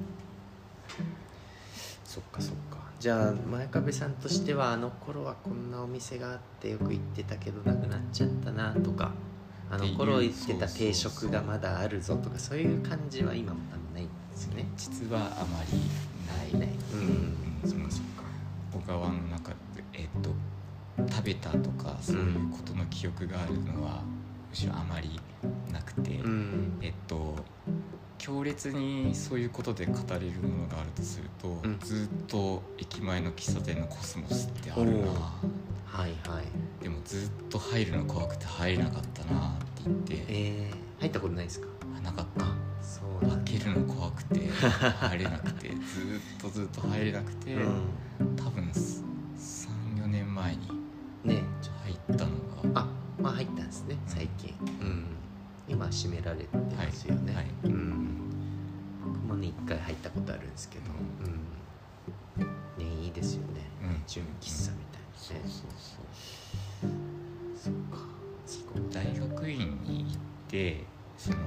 [2.04, 2.80] そっかそっか。
[3.00, 9.14] じゃあ前壁さんとしてはあの頃はこんなお店があってよく行ってたけどなくなっちゃったなとか
[9.72, 14.68] あの頃行ってた定食がまだあるぞとかそういう感じは今もあんまないんですよね。
[14.76, 16.60] 実はあまりない。
[16.60, 16.76] ない。
[16.94, 17.00] うん。
[17.00, 17.04] う
[17.68, 17.70] ん。
[17.70, 18.24] そっかそっか。
[18.74, 19.56] 小川の中で
[19.94, 20.32] えっと
[20.98, 24.02] 食べたとかそういうことの記憶があるのは、
[24.50, 25.20] むしろあまり
[25.72, 26.78] なくて、うん。
[26.82, 27.36] えっと
[28.18, 31.80] 強烈にそういうことで語れるものがあるとすると、うん。
[31.80, 35.02] ずっと駅前の喫茶店のコスモスってあるおなー。
[35.86, 36.84] はいはい。
[36.84, 40.26] でもずっと入るの怖くて入れなかったなって言って。
[40.30, 41.68] えー、入ったことないですか？
[41.98, 42.46] あなかった。
[42.82, 45.80] そう開けるの怖くて入れなくて ずっ
[46.40, 47.60] とずっと入れなくて、う
[48.38, 50.85] 多分34年前にん
[51.26, 51.44] ね。
[51.84, 52.32] 入ったの
[52.74, 52.82] が。
[52.82, 52.88] あ
[53.22, 54.54] まあ入ったんですね最近。
[54.82, 55.06] うん。
[55.68, 57.54] 今は閉められてますよね、はいはい。
[57.64, 58.30] うん。
[59.04, 60.86] 僕もね一回入ったことあるんですけど。
[61.26, 62.86] うん。
[62.86, 63.62] ねいいですよね。
[63.84, 64.04] うん。
[64.08, 65.14] 純喫茶みたいなね。
[65.16, 66.92] そうそうそう
[67.56, 68.06] そっか。
[68.92, 70.18] 大学院に行っ
[70.50, 70.84] て
[71.18, 71.38] その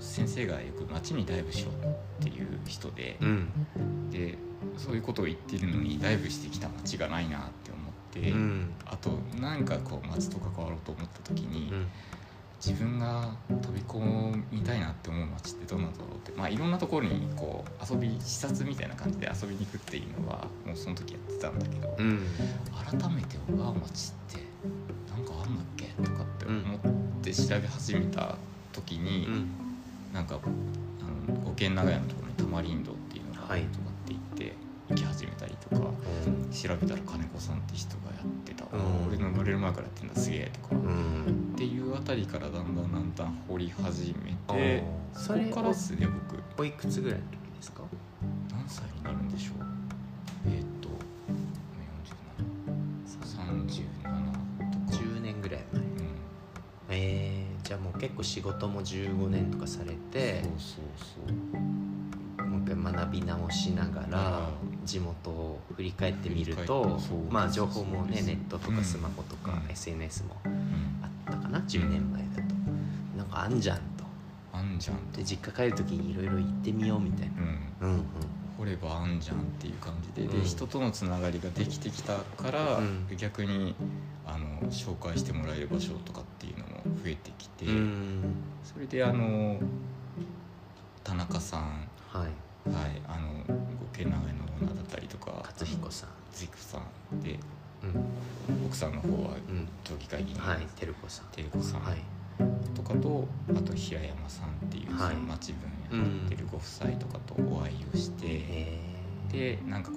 [0.00, 1.74] 先生がよく町にダイブしろっ
[2.20, 4.10] ていう人で、うん。
[4.10, 4.36] で
[4.76, 7.71] そういうことを言ってるのにダイブしてきた町がないなって思っ
[8.12, 8.70] て、うん。
[8.86, 11.86] あと何かこう町と関わろうと思った時に、うん。
[12.64, 22.20] 自分が飛び込みたいなって思う街ってどんなんだろうってまあいろんなところにこう遊び視察みたいな感じで遊びに行くっていうのはもうその時やってたんだけど、うん。
[23.00, 24.38] 改めて小川町って
[25.10, 28.36] なんかあんだっけとかって思って調べ始めた
[28.72, 29.50] 時に、うん。
[30.12, 33.91] なんかあの五軒長屋のところにタマリンドっていうのがあるとかって言って行
[34.94, 35.82] き始めたりとか、
[36.52, 39.08] 調べたら金子さんって人がやってた、うん。
[39.08, 41.52] 俺の生まれる前からやってんだすげえとか、うん。
[41.54, 44.84] っていうあたりからだんだんだんだん掘り始めあてー。
[45.14, 46.42] そこからっすね僕。
[46.60, 47.82] おいくつぐらいの時ですか？
[48.50, 49.66] 何歳になるんでしょう？
[50.46, 50.88] えーっと
[53.06, 55.82] 4737とか10年ぐらい前。
[55.82, 55.90] うん。
[56.90, 60.84] えー、じゃあもう結構仕事も15年とかされてそうそう
[61.26, 61.34] そう
[62.74, 64.48] 回学び直しながら
[64.82, 66.98] う地元を振り返ってみると
[67.30, 69.70] まあ情報もねネットとかスマホとかうん。
[69.70, 70.52] SNS もうん。
[71.02, 72.54] あったかな10年前だと。
[73.16, 74.04] なんかあんじゃんと。
[74.52, 75.18] あんじゃんと。
[75.18, 77.32] で実家帰る時にいろいろ行ってみようみたいな。
[77.82, 77.88] うん。
[77.88, 78.04] うんうん。
[78.58, 80.28] 掘ればあんじゃんっていう感じで。
[80.28, 80.44] で、うん。
[80.44, 83.06] 人とのつながりができてきたから、うん。
[83.16, 83.74] 逆に
[84.26, 88.22] あの紹介してもらえる場所とかっていうのも増えてきて、うん。
[88.64, 89.58] それであの
[91.04, 92.28] 田中さんはい
[92.66, 96.08] はいあのご家長屋のオーナーだったりとか勝彦さん。
[96.32, 96.78] 勝彦さ
[97.14, 97.38] んで
[97.82, 97.86] う
[98.52, 98.66] ん。
[98.66, 99.68] 奥さんの方はうん。
[99.84, 100.36] 町議会議員。
[100.38, 101.26] のはい照子さん。
[101.32, 101.80] 照子さん。
[101.82, 101.98] はい。
[102.74, 105.14] とかとあと平山さんっていうそはい。
[105.16, 108.80] の町分野やってるご夫妻とかとお会いをして、へ
[109.30, 109.96] でなんかこ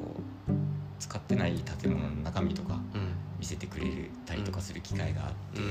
[0.49, 0.51] う
[0.99, 2.79] 使ってない建物の中身とか
[3.39, 3.85] 見せてくれ
[4.25, 5.61] たりとかする機会があって、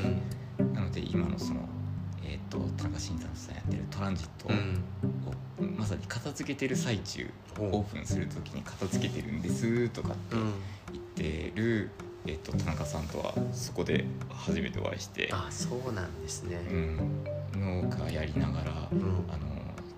[0.63, 0.73] うん。
[0.73, 1.61] なので今のその、
[2.27, 4.49] えー、と田中新山さんやってるトランジット
[5.31, 5.35] を、
[5.77, 7.63] まさに片付けてる最中う。
[7.63, 10.53] んオープンする時に片付けてるんですとかってうん。
[10.93, 11.91] 言ってる、
[12.27, 16.57] えー、と田中さんとはそこで初めてお会いして、あそうなんですね。
[16.71, 19.25] うん、農家やりながら、うん。
[19.31, 19.55] あの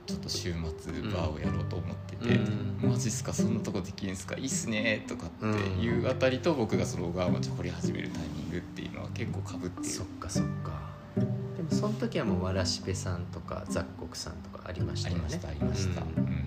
[0.06, 9.84] ちょっと週末バーをやろうと思っててうん「マジっすかそんなとこできるんすかいいっすね」とかっていうあたりと僕がその小川町掘り始めるタイミングっていうのは結構かぶってる。
[9.84, 10.94] そっかそっか。
[11.16, 11.26] で
[11.66, 15.22] もその時はもうわらしべさんとか雑穀さんとかありましたよね。
[15.26, 16.24] ありましたありました、ううん。
[16.24, 16.46] ん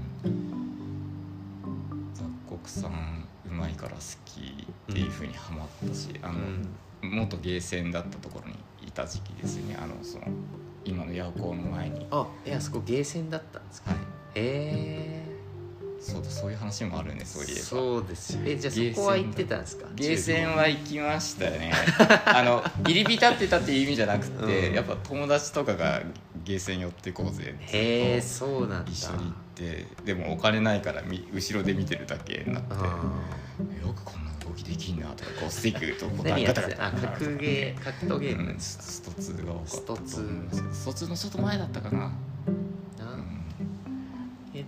[2.14, 6.40] 雑穀さんうまいから好きっていうふうにハマったし、あの
[7.02, 8.58] 元ゲーセンだったところに
[8.88, 9.78] いた時期ですよね。
[9.82, 10.26] あのその
[10.86, 12.08] 今の八甲の前に。
[12.12, 14.00] あえあそこゲーセンだったんですかはい。
[14.00, 14.04] へ
[14.36, 15.19] え
[16.00, 17.60] そうだそういう話もあるねそういえば。
[17.60, 18.42] そうですよ。
[18.46, 19.88] えじゃあゲーセンそこは行ってたんですか？
[19.96, 21.74] ゲーセンは行きましたよね。
[22.26, 24.76] あの入り浸ってたっていう意味じゃなくて、うん。
[24.76, 26.02] やっぱ友達とかが
[26.44, 28.92] ゲーセン寄ってこうぜってへえそうなんだ。
[28.92, 32.86] 一緒に行ってでもお金ないからみ後ろで見てるだけになってあ
[33.86, 38.52] よくこんな動きできんなとかこうスティックとーボ何やってタンガタガタ格ゲー格闘ゲーム。
[38.52, 42.12] うんススト2が多かったと思いますスト2スト2のちょっと前だったかな、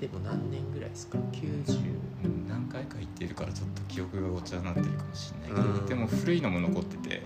[0.01, 1.93] でも何年ぐらいですか？90
[2.25, 5.85] うん何回か行ってるからちょっと記憶がごちゃになってるかもしれないけど、うん。
[5.85, 7.21] でも古いのも残ってて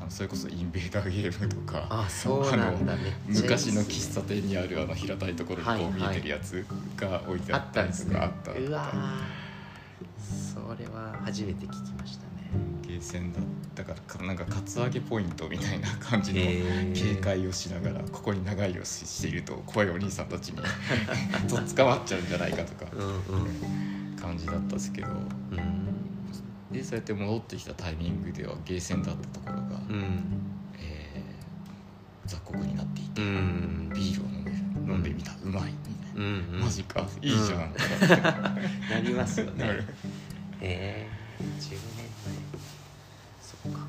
[0.00, 2.96] あのそれこそインベーダーゲームとかあそうなんだ。
[2.96, 3.72] めっちゃいいっすね。
[3.72, 6.64] 昔の喫茶店にあるあの平たいところにこう見えてるやつ
[6.96, 10.54] が置いてああっりったたんですねとかあった,、うわー。
[10.54, 13.42] それは初めて聞きましたーセンだっ
[13.74, 16.40] たからかなんかカツアゲポイントみたいな感じの
[16.94, 20.56] 警戒をしながらここに長居をししていると怖いお兄さんたちに
[21.48, 23.10] とっ捕まっちゃうんじゃないかとかうんう
[23.44, 24.14] ん。
[24.24, 25.08] 感じだったんですけど。
[25.08, 26.72] うん。
[26.72, 30.20] でそうやって戻ってきたタイミングではゲーセンだったところが、うん。
[30.78, 31.34] えー
[32.26, 33.90] 雑穀になっていて、うん。
[33.94, 34.56] ビールを飲める
[34.94, 36.60] 飲んでみたうまいみたいな、うんうん。
[36.60, 37.74] マジかいいじゃん、
[38.90, 39.80] なりますよね。
[40.62, 41.93] えー、10年
[43.64, 43.86] 前そっか。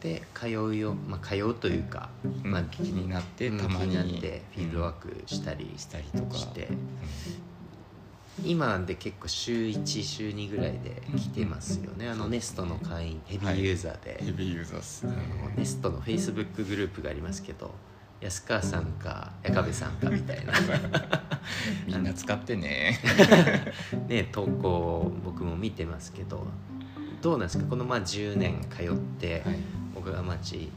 [0.00, 2.10] で通うよ、まあ、通うというか、
[2.42, 4.42] まあ、気になってうんたまになって。
[4.54, 6.66] フィールドワークしたりしたりとかして。
[6.66, 6.78] うん。
[8.42, 12.08] 今で結構週1週2ぐらいで来てますよね。
[12.08, 17.70] あのネストの会員ヘビーユーザーで、ヘビーユーザーっすあねのネストのフェイスブックグループがありますけど
[18.20, 20.52] 安川さんか矢壁さんかみたいな。
[21.86, 22.98] みんな使ってね。
[24.08, 26.46] ね投稿を僕も見てますけど
[27.24, 27.64] どうなんですか？
[27.64, 29.56] このまあ10年通ってはい。
[29.94, 30.68] 小川町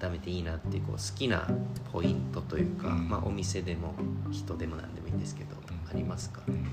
[0.00, 1.46] 改めていいなっていうこう好きな
[1.92, 3.08] ポイントというか、うん。
[3.10, 3.92] まあ、お店でも
[4.30, 5.58] 人でも何でもいいんですけど、ん。
[5.58, 6.64] ありますか、うん。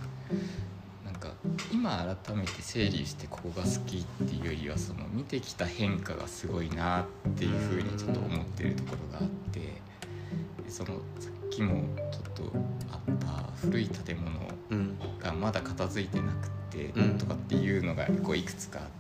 [1.04, 1.34] なんか
[1.74, 9.74] 今改めて整理してここが好きっていうよりはその見てきた変化がすごいなっていうふうにちょっと思ってるところがあってで
[10.70, 12.54] そのさっきもちょっと
[12.94, 14.30] あった古い建物
[14.70, 14.98] うん。
[15.20, 17.18] がまだ片付いてなくてうん。
[17.18, 18.99] とかっていうのがこういくつかあって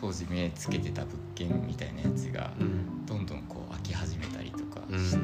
[0.00, 3.06] 当時目つけてた物件みたいなやつがうん。
[3.06, 4.98] どんどんこう開き始めたりとかうん。
[4.98, 5.16] し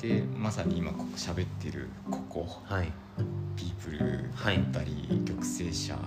[0.00, 2.46] て、でまさに今ここ喋ってるここ。
[2.64, 2.92] はい。
[3.56, 6.00] ピープルだったり、玉成社の、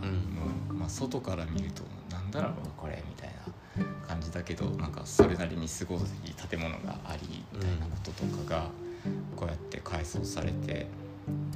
[0.73, 3.29] まあ、外から見るとなんだろうこれみたい
[3.77, 5.99] な感じだけどなんかそれなりにすごい
[6.49, 8.69] 建物がありみたいなこととかが
[9.35, 10.87] こうやって改装されて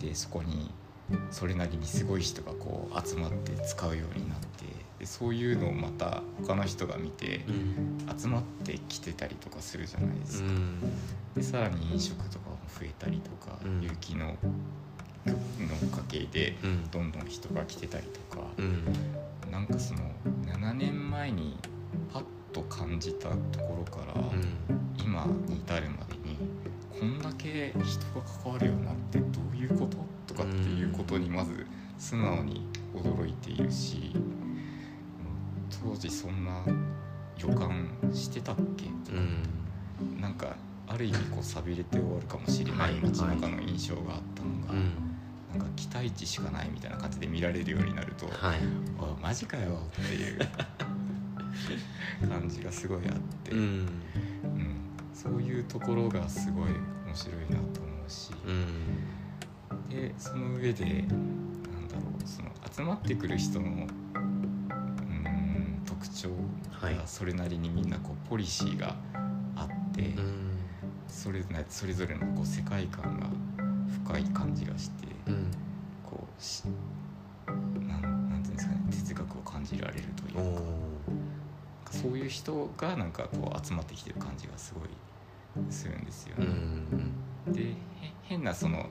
[0.01, 0.71] でそこに
[1.31, 4.65] それなりにすごい人がこう集まって使うようになって
[5.05, 10.49] でそういうのをまた他の人が見てうん集まってきてたりとかするじゃないですか。
[10.49, 10.79] うん。
[11.35, 13.81] でさらに飲食とかも増えたりとか、うん。
[13.83, 14.33] 有機のの
[15.93, 16.89] おかげでうん。
[16.89, 19.51] どんどん人が来てたりとか、うん。
[19.51, 19.99] なんかその
[20.47, 21.59] 7年前に
[22.11, 24.13] パッと感じたところから、
[24.97, 26.37] 今に至るまでに
[26.99, 29.97] こんだけ人が関わるようになってどういうこと？
[30.33, 31.67] とかっていうことにまず
[31.99, 34.44] 素直に驚いているし、うん
[35.85, 36.63] 当時そんな
[37.37, 38.85] 予感してたっけ？
[38.85, 39.17] とか、
[39.99, 40.19] うん。
[40.19, 40.55] なんか
[40.87, 44.91] ある意味こう寂れて終わるかもしれない街中の印象があったのが、うん。
[45.51, 48.59] なんか期待値しかないみたいな感じで見られるようになると、はい。
[48.99, 50.39] おいマジかよっていう
[52.27, 53.59] 感じがすごいあって、うん。
[53.59, 53.87] うん。
[55.13, 56.69] そういうところがすごい
[57.05, 59.89] 面白いなと思うし、うん。
[59.89, 63.87] でその上でなんだろうその集まってくる人の
[66.81, 66.95] はい。
[66.95, 68.95] がそれなりにみんなこうポリシーが
[69.55, 70.59] あって、うん。
[71.07, 73.27] それなそれぞれのこう世界観が
[74.05, 75.51] 深い感じがして、うん。
[76.03, 76.63] こうし
[77.87, 80.55] なんなんていうんですかね哲学を感じられるというお
[81.85, 82.01] かー。
[82.01, 84.89] そういう人がなんかこう集まってきてる感じがすごい
[85.69, 86.47] するんですようね。
[86.47, 87.53] ん。
[87.53, 87.75] でへ
[88.23, 88.89] 変なその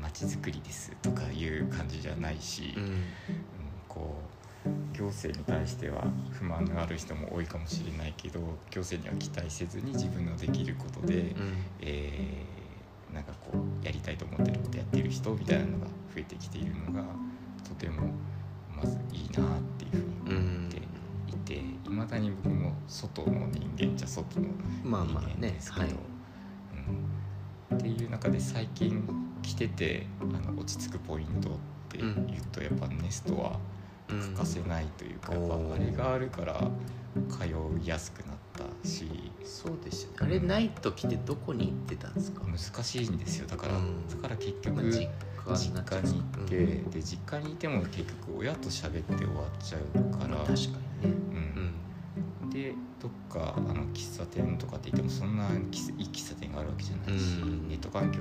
[0.00, 2.82] 街づくりですとかいう感じじゃないし、うん。
[2.82, 3.02] うん
[3.86, 4.37] こう
[4.92, 8.40] 行政に対しては不満がある人も多いかもしれないけど
[8.70, 11.32] 行政には期待せずに自分のできることで、うん。
[11.80, 12.58] えー
[13.12, 17.04] なんかこうやりたいと思ってることやってる人みたいなのが増えてきているのが
[17.66, 18.10] とても
[18.76, 20.80] まずいいなっていうふうに思ってい
[21.44, 24.48] ていまだに僕も外の人間じゃ外の
[24.84, 25.94] まあまあ人間ねですけど、はい。
[27.70, 29.02] うん、っていう中で最近
[29.42, 31.52] 来ててあの落ち着くポイントっ
[31.88, 32.14] て言う
[32.52, 33.77] とやっぱネストはうん
[34.08, 36.70] 欠かせないというか、やっおーぱあれがあるから
[37.28, 37.46] 通
[37.82, 38.36] いやすくなっ
[38.82, 39.32] たし。
[39.44, 40.16] そうですよね。
[40.20, 42.42] あれない時ってどこに行ってたんですか？
[42.44, 43.46] 難しいんですよ。
[43.46, 44.08] だから、うん。
[44.08, 46.90] だから結まあ局実家に行って、うん。
[46.90, 50.54] で実家にいても結局親と喋って終わっちゃうから、まあ確か
[51.02, 51.16] にね。
[52.42, 52.50] うん。
[52.50, 57.68] でどっかあの喫茶店とかって言ってもそんな喫いい喫茶店があるわけじゃないし、うん。
[57.68, 58.20] ネット環境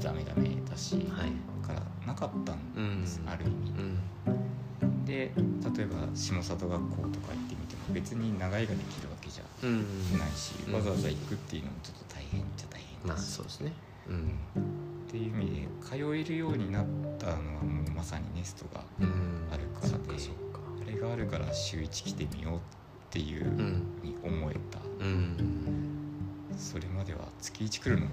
[0.00, 1.32] ダメダメだし、はい。
[1.62, 3.28] だからなかったんです、うん。
[3.28, 3.70] ある意味。
[3.70, 3.82] う。
[3.82, 3.98] ん
[5.08, 5.32] で
[5.74, 10.74] 例えば下里学校とか行ってみても別に長居ができるわけじゃうんないし、うん。
[10.74, 13.72] わざわざ行くっていうのもちょっと大変っちゃ大変まあだし、そうですね。
[14.06, 14.18] ううん。
[14.18, 14.30] ん
[15.08, 16.86] っていう意味で通えるようになっ
[17.18, 19.48] たのはもうまさにネストがうん。
[19.50, 20.60] あるからでそっかそっか。
[20.82, 22.60] あれがあるから週1来てみようっ
[23.08, 23.50] ていう
[24.02, 26.54] に思えた、うん。
[26.58, 28.12] それまでは月1来るのも、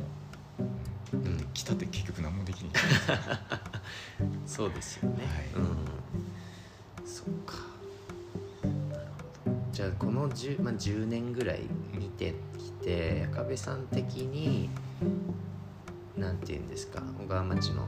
[1.12, 1.50] うん。
[1.54, 2.72] 来たって結局何もできない。
[4.48, 5.26] そうですよね。
[5.26, 5.62] はい。
[5.62, 5.76] うん
[7.26, 7.56] そっか。
[8.64, 9.06] なる
[9.46, 11.62] ほどじゃあこの 10,、まあ、10年ぐらい
[11.94, 14.70] 見てきて赤部さん的に
[16.18, 17.88] なんて言うんですか小川町の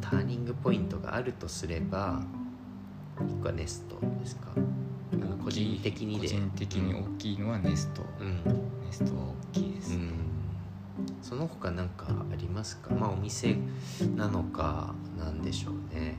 [0.00, 2.22] ターニングポイントがあるとすれば
[3.20, 4.52] 1個はネストですか？
[5.12, 6.28] あの個人的にで。
[6.28, 8.36] 個人的に大きいのはネスト、うん。
[8.44, 9.96] ネストは大きいです。
[9.96, 10.12] ね、うん。
[11.22, 12.94] その他なんかありますか？
[12.94, 13.56] まあお店
[14.16, 16.16] なのかなんでしょうね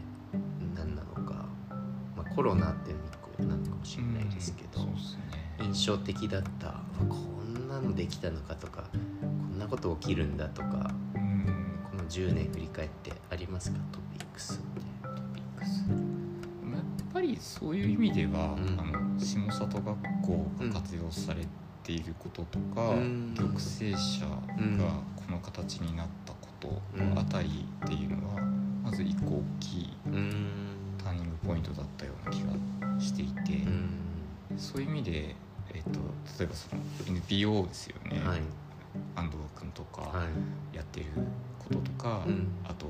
[2.38, 2.95] コロナって一
[3.35, 5.21] 個なのかもしれないですけど、そうですね。
[5.59, 6.75] 印象的だった
[7.09, 8.83] こんなのできたのかとか
[9.21, 11.79] こんなこと起きるんだとかうん。
[11.89, 13.79] この10年振り返ってありますか？
[13.91, 14.81] トピックスって。
[15.01, 15.79] トピックス。
[15.89, 18.79] やっぱりそういう意味では、うん。
[18.79, 19.83] あの下里学
[20.21, 21.43] 校が活用され
[21.81, 23.33] ていることとか、うん。
[23.35, 24.27] 玉成社
[24.59, 24.83] うんが
[25.15, 27.17] この形になったことうん。
[27.17, 28.41] あたりっていうのは
[28.83, 30.45] まず一個大きいうん。
[31.03, 32.11] ターニングポイントだったよ
[34.78, 35.36] そういう意味で、
[35.73, 35.99] えっと
[36.38, 38.41] 例えばその NPO ですよね、はい。
[39.15, 40.25] 安藤君とかは
[40.71, 40.75] い。
[40.75, 41.07] やってる
[41.57, 42.47] こととか、うん。
[42.63, 42.86] あと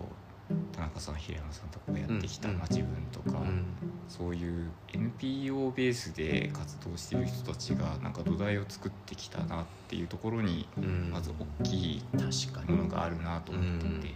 [0.74, 2.58] 田中さん平山さんとかをやってきた、うん。
[2.58, 3.64] まあ、自分とか、うん。
[4.10, 11.10] そういう NPO ベースで活動してる人たちがなんか土台を作ってきたなっていうところにうん。
[11.14, 11.32] まず
[11.62, 14.16] 大きい確かにものがあるなと思っていて、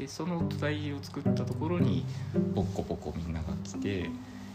[0.00, 2.04] でその土台を作ったところに
[2.54, 4.10] ポッコポコみんなが来て、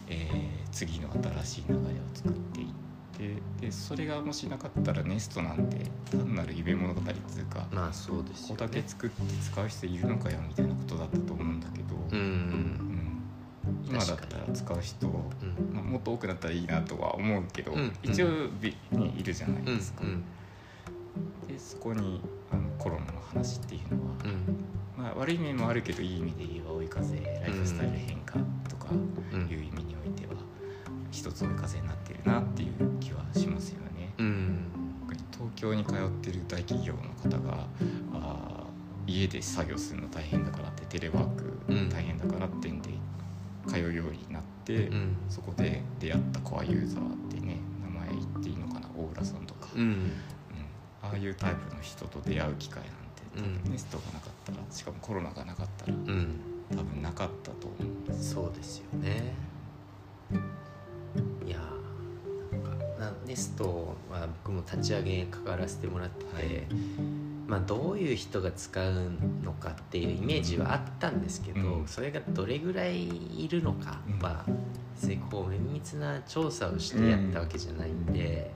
[0.08, 1.10] えー次の
[1.44, 1.84] 新しい流れを
[2.16, 2.68] 作っていっ
[3.16, 8.56] てでそれがもしなかったらネストなんて単なる夢物語っていうかまあそうですね。
[8.58, 12.80] こだけ作って使う人いるのかよみたいなことだったと思うんだけど、うんうん
[13.86, 15.74] 今だったら使う人、うん。
[15.74, 18.28] まあ、もっと多くなったらいいなとは思うけど、うん一応
[18.60, 20.04] び、ね、いるじゃないうんですか。
[20.04, 20.24] うん
[21.48, 25.04] でそこにあのコロナの話っていうのは、うん。
[25.04, 28.23] まあ、悪い面もあるけどいい意味で言えば追い風ライフスタイル変化と
[28.84, 30.34] かうんいう意味においては
[31.12, 34.14] 一つ追い風になってるなっていう気はしますよね。
[34.18, 34.66] うん。
[35.32, 37.00] 東京に通ってる大企業の
[37.38, 37.68] 方が
[38.14, 41.90] あー家で作業するの大変だからってテレワークうん。
[41.90, 42.90] 大変だからってんで
[43.68, 49.82] 通うようになって、うんそこで出会ったコアユーザーってね名前言っていいのかな大浦さんとか、うん。
[49.82, 50.12] うん。
[51.02, 52.94] ああいうタイプの人と出会う機会なんて
[53.36, 56.40] 多分うんネストがなかったらしかもコロナがなかったらうん
[56.72, 57.76] 多分なかったと思
[58.10, 58.24] う。
[58.24, 59.34] そうですよね。
[61.46, 66.46] いやーなんかなネストは僕も立ち上げ関わらせてもらってて、はい。
[67.48, 69.12] まあ、どういう人が使う
[69.44, 71.88] のかっていうイメージはあったんですけど、うん。
[71.88, 74.20] それがどれぐらいいるのかうん。
[74.20, 74.46] は、
[74.96, 78.52] 別にこう綿密な調査をしてやったわけじゃないんで、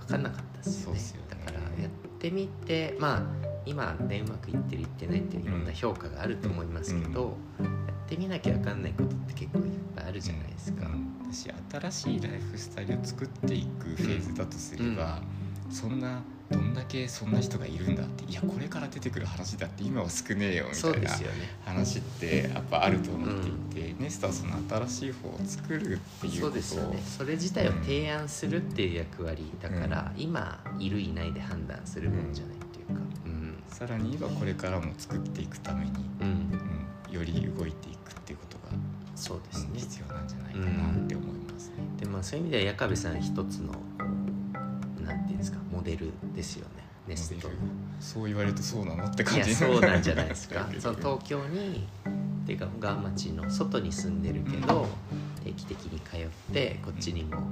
[0.00, 1.00] 分かんなかったですよね。
[1.28, 9.64] だからやってみてまあ今ねうまくいってるいってないっていういろんな評価があると思いますけど、やってみなきゃ分かんないことって結構いっ
[9.94, 10.86] ぱいあるじゃないですか。
[10.86, 11.06] うん。
[11.30, 11.50] 私
[11.90, 15.20] 新しいライフスタイルを作っていくフェーズだとすれば、
[15.68, 21.10] そんなどんだけそんな人がいるんだっていやこれから出てくる話だって今は少ねえよみそうたいな
[21.64, 24.52] 話ってやっぱあると思っていて、ネストはその
[24.86, 27.02] 新しい方を作るっていうそうことをですよね。
[27.04, 32.92] それ自体を提案するっていう役割だから、今いるいないで判断するもんじゃないっていうか。
[32.92, 33.25] うん
[33.76, 35.90] さらに言えばこれからも作っていくために、
[36.22, 36.28] うん。
[37.08, 38.72] うん、より動いていくっていうことが、
[39.14, 39.68] そうですね。
[39.74, 41.74] うん必要なんじゃないかなって思いますね。
[42.00, 43.74] でまあそういう意味では矢壁さん一つの
[45.04, 46.84] なんていうんですかモデルですよね。
[47.06, 47.48] ネスト。
[47.48, 47.54] の
[48.00, 50.66] そう言われるとそうなのっていや感じそうなんじゃないですか。
[50.80, 51.86] その東京に
[52.44, 54.88] っていうか小川町の外に住んでるけど、
[55.44, 57.42] 定期的に通ってこっちにも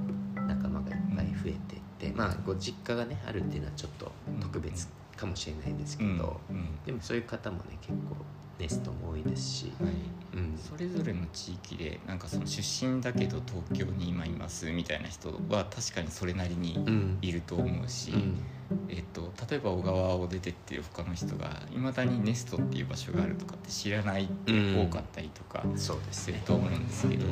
[0.47, 4.11] 仲間がいっぱい増えてって、まあご実家がねあるっていうのはちょっと
[4.41, 6.83] 特別かもしれないですけど、うんうん。
[6.83, 8.25] でもそういう方もね結構
[8.57, 9.91] ネストも多いですし、はい。
[10.37, 10.57] うん。
[10.57, 17.17] それぞれの地域でなんかその出身だけど東京に今いますみたいな人は確かにそれなりにうん。
[17.21, 18.45] いると思うし、うん
[18.89, 27.25] えっと、例えば小川を出てってる他の人がいまだにネストっていう場所があるとかって知らないって多かったりとかすると思うんですけど、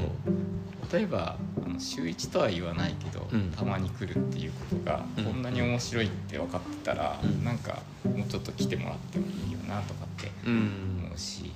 [0.91, 3.51] 例えばあの週1とは言わないけど、うん。
[3.51, 5.23] たまに来るっていうことがうん。
[5.23, 7.43] こんなに面白いって分かってたら、うん。
[7.43, 11.03] なんかもうちょっと来てもらってもいいよなとかってうん。
[11.05, 11.51] 思うし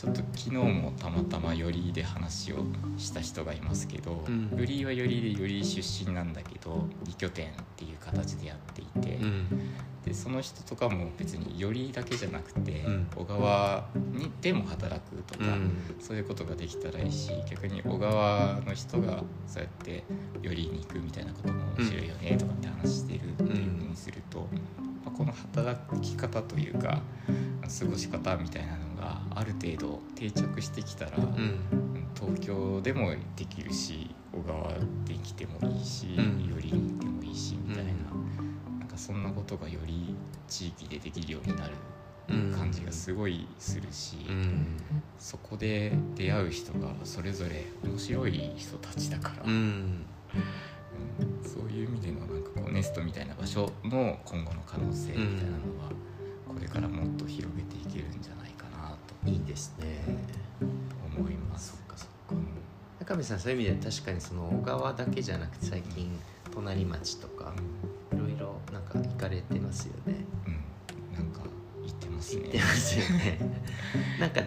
[0.00, 2.64] ちょっと昨日もたまたま寄りで話を
[2.96, 4.50] した人がいますけど、うん。
[4.56, 9.46] 寄りは寄りで寄り出身なんだけど2拠点っていう形でやっていて、うん。
[10.02, 13.08] でその人とかも別に寄りだけじゃなくて、うん。
[13.14, 15.76] 小川にでも働くとか、うん。
[16.00, 20.04] そういうことができたらいいし逆に小川の人がそうやって
[20.40, 24.48] 寄りに行くみたいなことも面白いよねとかって話してるっていうふうにすると、
[25.04, 27.02] まあ、この働き方というか
[27.78, 31.60] 過ごし方みたいなのがある程度定着してきたら、うん。
[32.14, 34.74] 東京でもできるし小川
[35.06, 36.46] で来てもいいし、うん。
[36.48, 37.92] 寄りに行ってもいいしみたいな,、
[38.78, 40.14] なんかそんなことがより
[40.48, 41.74] 地域でできるようになる
[42.56, 44.26] 感じがすごいするし。
[44.28, 44.76] うん。
[45.18, 49.50] そこで出会う人がそれぞれ面白い人たちだから、うん。
[49.50, 50.06] うん
[51.42, 52.39] そういう意味でのなん
[52.70, 55.90] ネストみたいな場所の今後の可能性みたいなのは、
[56.48, 60.02] これからもっと広げていけるんじゃないかなといいですね。
[61.16, 61.70] 思います。
[61.70, 61.80] そっ。
[61.86, 62.46] かそっかうん
[63.00, 66.10] 中見さんそういう意味では確かにその小川だけじゃなくて最近
[66.52, 67.52] 隣町とか
[68.12, 70.14] いろいろなんか行かれてますよね。
[70.46, 71.40] うん、なんか
[71.82, 72.42] 言ってますね。
[72.42, 73.38] 行ってますよね。
[74.20, 74.42] なんか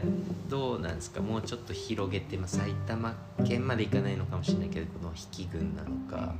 [0.49, 1.21] どうなんですか？
[1.21, 3.15] もうちょっと広げて、まあ、埼玉
[3.45, 6.35] 県まで行かないのかもしれないけどこの比企郡なのか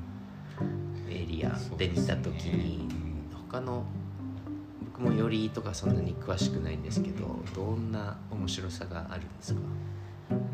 [1.13, 2.87] エリアで見た時に、
[3.49, 3.83] 他の
[4.85, 9.61] 僕もよりとかそんなに詳しくないんですけどどんな面白さがあるんですか？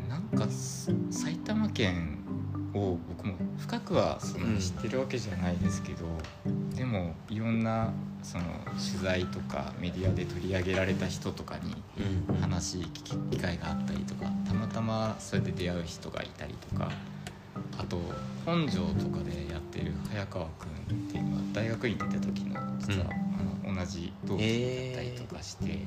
[0.08, 2.18] なんかす埼玉県
[2.74, 6.06] を僕も深くはその知ってるわけじゃないですけど、
[6.74, 7.92] でもいろんな
[8.22, 11.74] その取材とかメディアで取り上げられた人とかに
[12.40, 16.90] 話聞き機会があったりとかたまたまそれで出会う人がいたりとか
[17.78, 17.98] あと
[18.44, 20.46] 本庄とかでやってる早川
[20.88, 23.06] 君っていうのは大学院出た時の実は、
[23.66, 24.46] あの同じ同期だ
[24.92, 25.86] ったりとかして。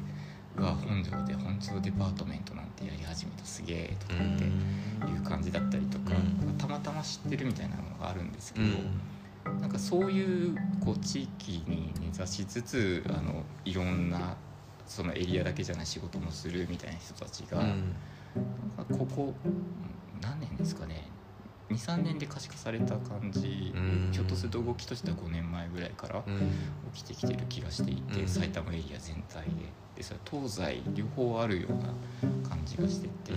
[0.56, 6.12] うわ本庄で本庄デパートメントなんてやり始めたすげえとかっていう感じだったりとか、
[6.60, 8.66] たまたま知ってるみたいなのがあるんですけど、
[9.60, 14.38] なんかそういうこう地域に根ざしつつあのいろんな
[14.86, 17.76] そのエリアだけじゃない仕事もするみたいな人たちが、なん
[18.78, 19.34] かここ
[20.22, 21.08] 何年ですかね
[21.74, 23.74] 23年で可視化された感じ、
[24.12, 26.24] ひょっとすると動きとしては5年前ぐらいから
[26.94, 29.52] 起きてきてる気がしていて、埼玉エリア全体で。
[29.96, 33.34] でそれ東西両方あるような感じがしてて。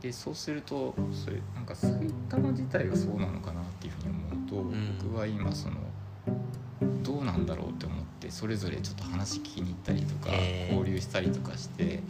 [0.00, 1.94] でそうするとそれなんか埼
[2.28, 5.76] 玉自体がそうなのかなっていうふうに思うと僕は今その
[7.04, 10.32] どうなんだろうって思ってそれぞれちょっと話聞きに行ったりとか
[10.70, 12.02] 交流したりとかして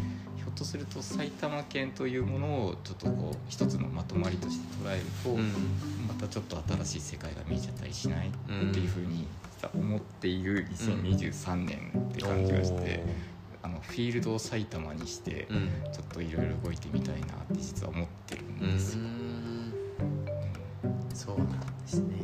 [0.43, 5.31] ひょっとすると埼玉県というものをちょっとこう一つのまとまりとして捉えると
[6.09, 8.31] またちょっと新しい世界が見えちゃったりしないっ
[8.73, 9.29] ていうふうに
[9.75, 13.33] 思っている2023年って感じがして。
[13.65, 19.03] あのフィールドを埼玉にして、うん、ちょっといろいろ動いてみたいなって実は思ってるんですよ。
[21.15, 22.17] そうなんですね。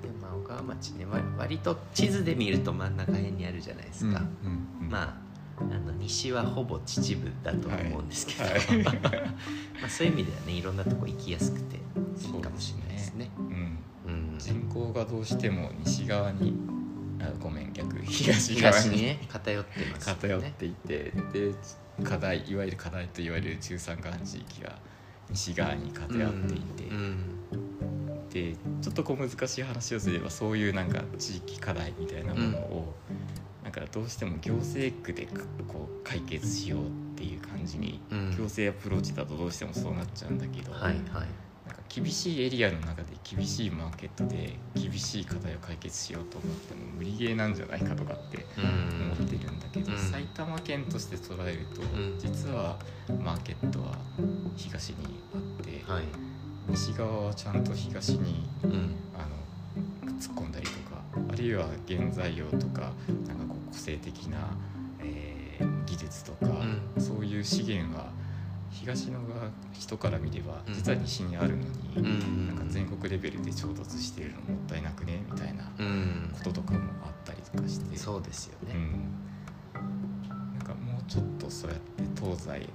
[0.00, 1.04] でまあ小川町ね
[1.36, 4.22] 割と地図で見ると真ん中辺にあるじゃないですか。
[4.42, 5.21] うんうん、ま
[5.70, 8.52] ああの西はほぼ秩父だと思うんですけど、はい。
[8.52, 8.84] はい、
[9.80, 13.30] まあそういう意味ではねいろんなとこ行きやすくていいかもしれないですね。
[13.36, 13.82] うすね。
[14.06, 16.54] うん、人口がどうしても西側に
[17.20, 17.98] あごめん逆。
[18.04, 19.02] 東側に。
[19.02, 21.54] ね偏ってます、ね、偏っていてで
[22.02, 24.78] 課題いわゆる課題といわれる中山間地域が
[25.30, 26.96] 西側に偏っていて、うん。
[27.52, 33.16] うん、でちょっとこう難しい話をすればそういうなんか地域課題みたいなものを、うん、
[33.62, 35.26] なんかどうしても行政区で
[35.68, 36.84] こう解決しようっ
[37.16, 40.96] ていう感じに、行政アプローチだとどうしてもそうなっちゃうんだけど、はいはい。
[41.94, 51.82] 厳しいエリアの中で厳しいマーケットで厳しい課題を解決しようと思っても無理ゲーなんじゃないかとかって思ってるんだけど、埼玉県として捉えると、
[52.18, 52.78] 実は
[53.22, 53.94] マーケットは
[54.56, 56.04] 東にあって、はい、
[56.68, 58.68] 西側はちゃんと東に、あ
[60.08, 62.92] の突っ込んだりとかあるいは原材料とか
[63.26, 64.38] なんかこう個性的な、
[65.00, 66.52] えー、技術とか、
[66.98, 68.10] そういう資源は
[68.70, 75.64] 東のが人から見れば実は西にあるのに、なんか全国レベルで衝突してるのもったいなくねみたいな
[76.32, 78.74] こととかもあったりとかして、そうですよね、
[79.74, 82.68] なんかもうちょっとそうやって東西、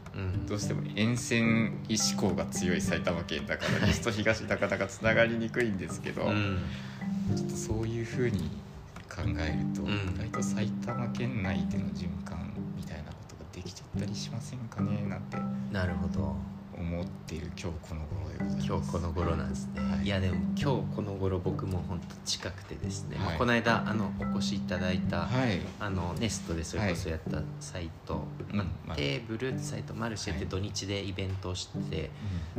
[0.47, 6.31] どうしても沿線意志向が強い埼玉県だから 西と東なかなかつながりにくいんですけど、
[7.35, 8.49] ちょっとそういうふうに
[9.09, 12.53] 考えると、意外と埼玉県内での循環
[13.57, 15.37] できちゃったりしませんかねなんて
[15.71, 16.35] なるほど。
[16.79, 18.67] 思っている今日この頃でございます。
[18.67, 28.21] 今日この頃なんですね、はい、いやでも今日この頃僕も本当近くてですね、はい、この間あのお越しいただいた、はい、あのネストでそれこそやったサイト、
[28.53, 32.11] まあ、テーブルサイトマルシェって土日でイベントをして、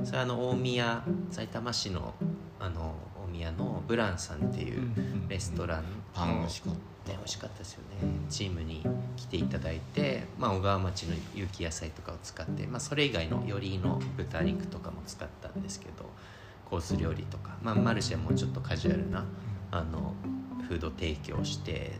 [0.02, 2.12] それはあの大宮埼玉市の
[2.58, 2.96] あの
[3.28, 4.90] 大宮のブランさんっていう
[5.28, 6.78] レストランの、パン美味しかった。
[7.08, 8.10] ね美味しかったですよね。
[8.28, 8.84] チームに
[9.16, 16.04] 来ていただいて、まあ、小川町の有機野菜とかを使って、まあ、それ以外のよりの豚肉とかも使ったんですけど
[16.68, 19.24] コース料理とか、まあ、マルシェもちょっとカジュアルな
[19.70, 20.14] あの
[20.68, 21.92] フード提供して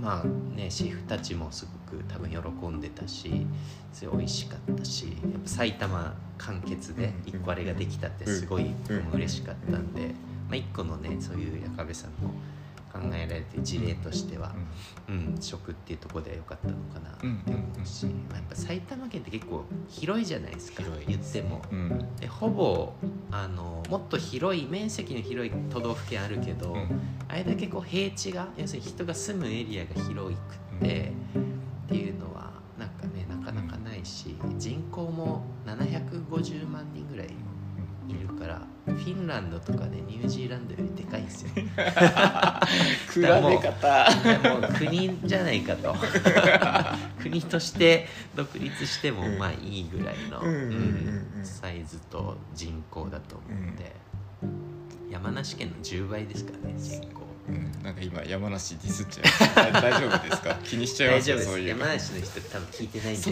[0.00, 3.46] まあねシェフたちもすごく多分喜んでたし
[3.92, 8.72] すごい美味しかったしやっぱ埼玉完結で1個あれができたってすごい
[9.12, 10.14] 嬉しかったんで、
[10.48, 12.30] まあ、1個のねそういう矢部さんの
[12.92, 14.52] 考えられて事例としては、
[15.08, 20.82] うん、食っていうところでは良かったのかなって思うし、まあ、やっぱ埼玉県って結構広いじゃないですか。
[21.06, 22.92] 言っても、うん、でほぼ
[23.30, 30.38] あのもっと広い面積の広い都道府県あるけど、うん、あれだけこう平地が要するに人が住むエリアが広く
[30.76, 31.12] って、
[31.86, 41.50] っていうのはィンランドとかねニュージーランドよりでかいんですよ。
[43.12, 44.58] 比べ方。
[44.60, 45.94] もう国じゃないかと。
[47.22, 50.42] 国として独立してもまあいいぐらいの、
[51.44, 53.68] サイズと人口だと思うん
[55.10, 57.26] 山梨県の10倍ですからね人口。
[57.48, 60.54] うん、なんか今山梨ディスっちゃいま 大丈夫ですか？
[60.62, 61.68] 気にしちゃいますそういう。
[61.68, 63.22] 山梨の人多分聞いてないんで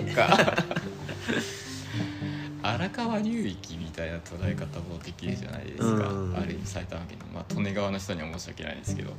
[2.75, 6.37] 荒川川流域みたいな捉え方もできるじゃないですか、うん。
[6.37, 9.13] ある意味埼玉県の、まあ、利根川の人には申し訳ないですけど、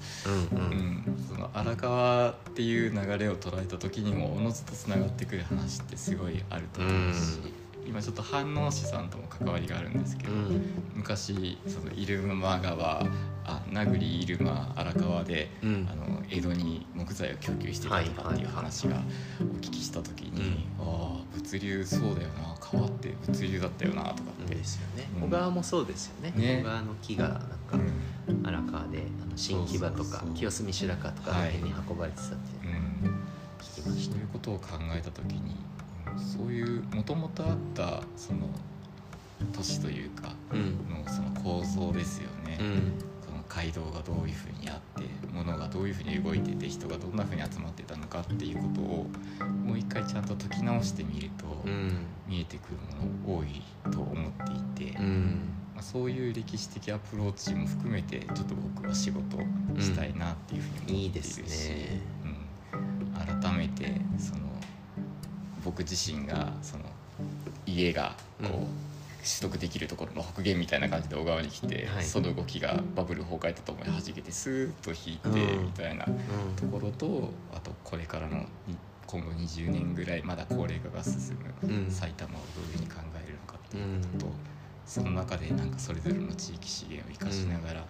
[0.51, 1.13] うんううん。
[1.13, 7.56] ん、その荒川っていう流れを捉えた時にもおのずとつながってくる話ってすごいあると思うし、
[7.87, 10.61] 今ちょっと飯能市さんとも関わりがあるんですけど、うん。
[10.95, 13.05] 昔その入間川
[13.45, 15.89] あ名栗入間荒川で、うん。
[15.89, 19.01] あの江戸に木材を供給してたとかっていう話が
[19.39, 25.09] お聞きした時に、ああ物流そうだよな川って物流だったよなとかって、ですよね。
[25.17, 25.23] うん。
[25.23, 26.33] 小川もそうですよね。
[26.35, 26.61] ね。
[26.61, 28.45] 小川の木がなんかうん。
[28.45, 32.35] 荒川であの新木場とか清澄白河とかの辺に運ばれてたって
[32.67, 33.09] うん
[33.59, 34.13] 聞きました。
[34.13, 35.76] そういうことを考えた時にうん
[36.17, 38.49] そういうもともとあったその
[39.53, 40.77] 都市というかうん。
[40.89, 42.67] のその構造ですよね、うん。
[43.25, 49.07] この街道がどういうふうにあって物がどういうふうに動いてて人がどんなふうに集まってたのかっていうことを
[49.65, 52.05] もう一回ちゃんと解き直してみると、うん。
[52.27, 52.77] 見えてくる
[53.27, 53.61] もの多い
[53.91, 54.31] と思っ
[54.75, 55.39] ていて、うん。
[55.75, 59.37] まあ、そういう歴史的アプローチも含めてちょっと僕は仕事
[59.79, 62.01] したいなっていうふうに思っているし、いいですね。
[62.73, 64.46] うん、改めてその
[65.67, 66.85] 僕自身がその
[67.65, 68.67] 家がこう、うん。
[69.27, 72.05] 取得できるところの北限みたいな感じで小川に来て、はい。
[72.05, 75.65] その動きがバブル崩壊とともに弾けてスーッと引いてうん。
[75.65, 76.55] みたいなうん。
[76.55, 81.91] ところとあとこれからのに今後20年ぐらいまだ高齢化が進むうん。
[81.91, 84.31] 埼玉をどういうふうに考えるのかっていうことと、
[84.85, 87.85] その中でなんかそれぞれの地域資源を生かしながら、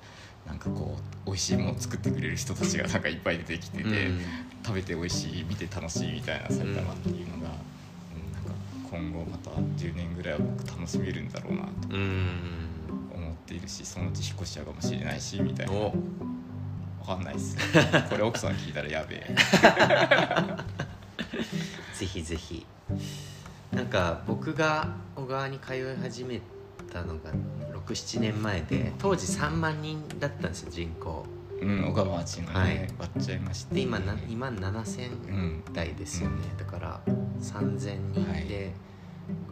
[0.47, 4.21] なんかこう美味しいものを作ってくれる人たちがなんかいっぱい出てきてて、うん。
[4.65, 7.51] 食べて美味しい見て楽しいみたいな埼玉っていうのが、
[8.89, 12.27] 今後また10年ぐらいは僕楽しめるんだろうなとうん
[13.13, 15.73] 思っているしそのうち引っ越しちゃうかもしれないしみたいな。
[15.73, 15.91] おわ
[17.15, 17.55] かんないっす。
[18.09, 19.35] これ奥さん聞いたらやべえ。
[21.97, 22.65] ぜひぜひ。
[23.71, 26.41] なんか僕が小川に通い始め
[26.91, 27.31] たのが
[27.85, 31.25] 67年前で当時3万人だったんですよ人口
[31.61, 31.85] うん。
[31.89, 32.87] 小川町のね、はい。
[32.99, 35.63] 割っちゃいましたで今な今7000うん。
[35.73, 37.01] 台ですよね、だから
[37.41, 38.73] 3000人で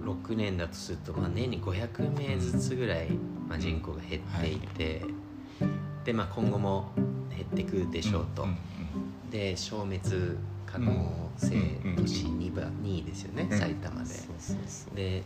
[0.01, 3.09] 6年だとすると、まあ、年に500名ずつぐらい、
[3.47, 5.01] まあ、人口が減っていて、
[6.03, 6.93] で、まあ、今後も
[7.29, 8.57] 減っていくでしょうと、んん
[9.29, 10.01] で消滅
[10.65, 11.55] 可能性
[11.97, 13.57] 都市 2, 番2位ですよね、うん。
[13.57, 14.05] 埼玉で。
[14.05, 14.95] そうそうそう。
[14.95, 15.23] で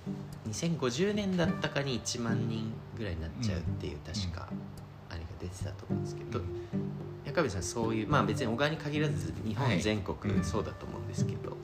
[0.47, 4.47] 2050年だったかに1万人ぐらいになっちゃうっていう、確か
[5.39, 6.41] 出てたと思うんですけど、
[7.25, 11.57] 中部さんそういうまあ別に小川に限らず日本全国うんそうだと思うんですけど、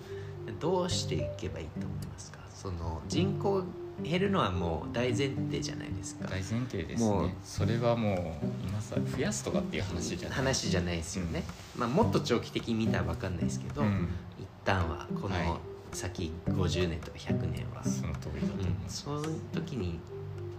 [0.59, 2.39] どうしていけばいいと思いますか？
[2.53, 3.63] その人口
[4.03, 6.27] 減るのはもう大前提じゃないですか。
[6.27, 10.37] 大前提ですもうねそれはもう今さ増やすとかっていう話じゃない。
[10.37, 11.43] 話じゃないですよね、
[11.77, 14.09] まあ、もっと長期的に見たら分かんないですけど、うん。
[14.39, 15.59] 一旦はこはいの
[15.93, 18.65] 先50年とか100年は、その通りだと思い。
[18.65, 19.99] うんそういう時に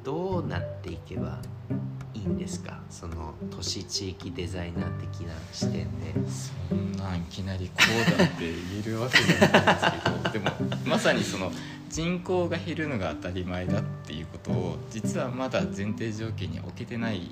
[0.02, 1.40] どうなっていけば
[2.16, 2.80] いいんですか？
[2.88, 6.14] その都市地域デザイナー的な視点で。
[6.26, 10.44] そんなんいきなりこうだって言えるわけじゃないですけど。
[10.44, 10.50] でも
[10.86, 11.52] まさにその
[11.88, 17.30] 人口が減るのが当たり前だっていうことを実はまだ前提条件に置けてない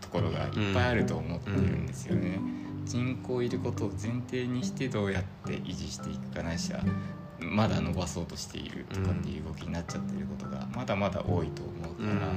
[0.00, 2.38] ところがいっぱいあると思ってるんですよね。
[2.84, 6.80] 人口いることを前提にしてどうやって維持していくかないしは
[7.40, 12.32] まだ伸ばそうとしているとかっていう動きになっちゃってることがまだまだ多いと思うから、ま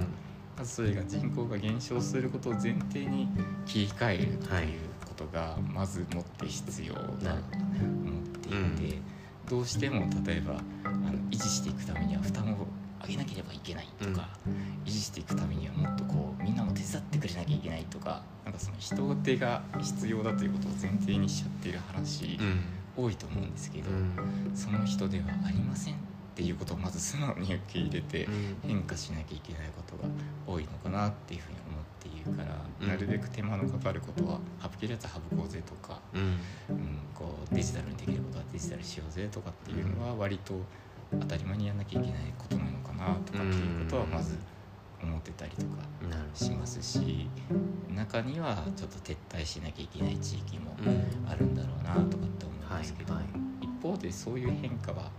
[0.65, 3.29] ずそれが人口が減少することを前提に
[3.65, 8.99] 切り替えるということがまずもって必要だと思っていて、
[9.49, 9.59] ど。
[9.59, 12.67] うしても例えばあの維持していくためには負担を
[13.03, 14.27] 上げなければいけないとか、
[14.85, 22.39] 維持していくためにはもっとこうみんなも手伝ってくれなきゃいけないとかなんかその人手が必要だということを前提にしちゃってる話
[22.97, 23.85] 多いと思うんですけど、
[24.55, 25.95] その人ではありません
[26.35, 28.27] っていうことをまず素直に受け入れて
[28.61, 30.09] 変化しなきゃいけないことが
[30.45, 32.87] 多いのかなっていうふうに思っているから、うん。
[32.89, 36.21] なるべく手間のかかることは省けるやつは省こうぜとか、うん。
[36.21, 36.23] う
[36.77, 40.55] ん、こうデジタルにできることはデジタルしようぜとかっていうのは割と
[41.17, 44.35] 当たり前にやんなきゃいけないことなのかなとかっていうことはまず
[45.01, 45.83] 思ってたりとか
[46.33, 47.29] しますし
[47.95, 50.75] 中にはちょっと撤退しなきゃいけない地域も
[51.29, 53.54] あるんだろうなとかって思うんはいですけど、はい一
[53.85, 55.11] 方でそういう変化は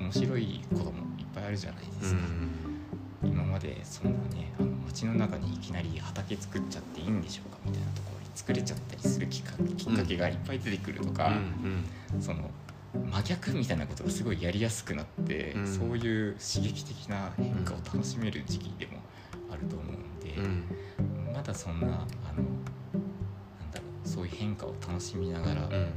[0.00, 2.20] 面白いこともいっぱいあるじゃないですか、
[3.22, 11.32] 今までそんなねあの街の中にいきなり畑作っちゃっていいんでしょうかみたいなところに作れちゃったりするきっかきっかけがいっぱい出てくるとか、
[12.20, 12.50] その
[12.94, 15.66] 真逆みたいなことがすごいやりやすくなって、うん。
[15.66, 19.00] そういう刺激的な変化を楽しめる時期でも
[19.52, 21.34] あると思うんで、うん。
[21.34, 22.04] まだそんなあのなん
[23.70, 25.88] だろうそういう変化を楽しみながら、うん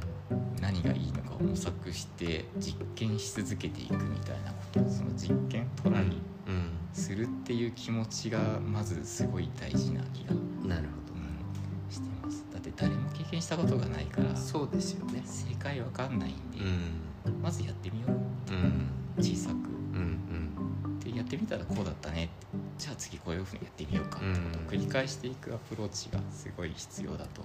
[0.61, 10.33] 何がいいのかを模索して実験し続けていくみたいなことその実験トライうんすするっていう気持ちがまずすごい大事な気が、
[10.67, 12.45] なるうんしてます。
[12.51, 15.21] だって誰も経験したことがないからほどそうですよね。
[15.25, 17.41] 正解わかんないんで、うん。
[17.41, 18.11] まずやってみよう。
[18.51, 18.89] うん。
[19.17, 19.53] 小さく。
[19.53, 22.47] うんでやってみたらこうだったねって。
[22.77, 24.17] じゃあ次こういうふうにやってみようか。
[24.19, 27.43] ってことを繰り返していくアプローチがすごい必要だと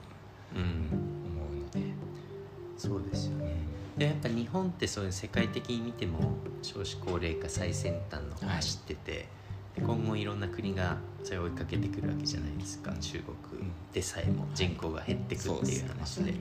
[0.55, 0.67] うんうん。
[1.39, 1.81] 思うので、
[2.89, 3.55] そうですよね。
[3.97, 9.29] でやっぱ日本ってそういう世界的に見ても少子高齢化最先端の方走ってて、
[9.77, 12.93] で今後いろんな国がそれを追いかけてくるわけじゃないですか。
[13.01, 16.35] 中国でさえも人口が減ってくっていう話で。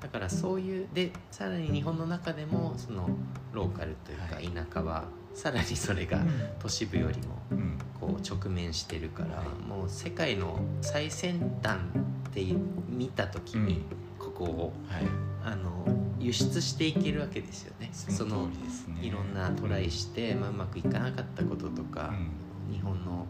[0.00, 3.08] だからそういうでさらに日本の中でもその
[3.52, 5.04] ローカルというか田舎は
[5.34, 6.20] さらにそれが
[6.60, 7.78] 都市部よりもうん。
[8.00, 9.46] こう直面してるから、はい。
[9.66, 12.44] もう世界の最先端って
[12.88, 13.82] 見た時に
[14.34, 15.02] ここをはい。
[15.44, 15.84] あの
[16.18, 17.90] 輸出していけるわけですよね。
[17.92, 18.54] そのね。
[19.02, 22.14] いろんなトライして、まあ、うまくいかなかったこととか、
[22.72, 23.26] 日本の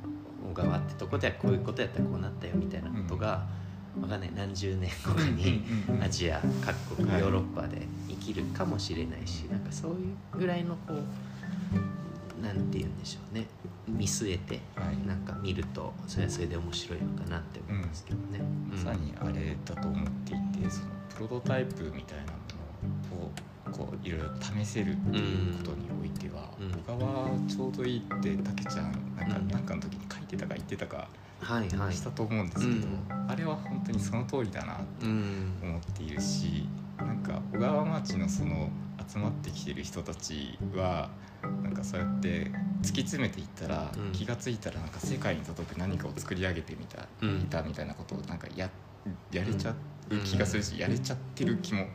[0.53, 3.47] 小川ってとこではこういうことやったらこうなったよみたいなことが、
[4.01, 4.31] わかんない。
[4.37, 5.65] 何十年後かに
[6.01, 7.21] アジア各国はい。
[7.21, 11.03] ヨーロッパで生きるかもしれないし、なんかそういうぐらいのこう
[12.45, 13.47] なんて言うんでしょうね。
[13.89, 15.07] 見据えてはい。
[15.07, 18.41] なんか見るとそれはそれで面白いのかなって思いますけどね。
[18.71, 22.39] まさにあれだと思っていてそのプロトタイプみたいなも
[23.19, 23.31] のを
[23.73, 26.73] こういろいろ試せるっていうことにおいては、うん。
[26.73, 29.49] 小川ちょうどいいってたけちゃんなんかうん。
[29.49, 31.09] なんかの時に書いてたか言ってたか
[31.41, 36.69] はいはいしたと思うんですけど、うんあれは本当にその通りだなとうん思っているし
[36.99, 38.69] なんか小川町のその
[39.09, 41.11] 集まってきてる人たちは
[41.47, 42.51] なんかそうやって
[42.83, 44.13] 突き詰めていったら、うん。
[44.13, 47.41] 気が付いたらなんか世界に届く何かを作り上げてみた、うん。
[47.41, 48.71] いたみたいなことをなんかや
[49.31, 49.75] やれちゃ
[50.11, 51.87] う気がするし、やれちゃってる気も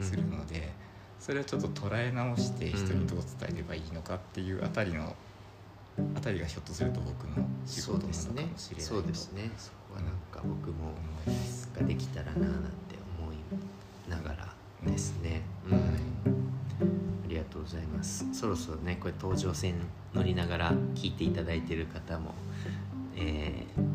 [0.00, 0.72] するので、
[1.18, 5.14] それをちょっと捉え直して人にどう伝えればいいのかっていうあたりの
[6.16, 9.50] あたりがひょっとすると僕の仕そ事なのうですねかもしれないとそうですね。
[9.56, 11.70] そこはなんか僕も思います。
[11.74, 12.50] ができたらななん
[12.88, 13.36] て思い
[14.08, 15.72] ながらですね、うん。
[15.72, 16.84] はいあ
[17.28, 18.26] りがとうございます。
[18.32, 19.74] そろそろねこれ東上線
[20.14, 22.34] 乗りながら聞いていただいてる方も、
[23.16, 23.94] えー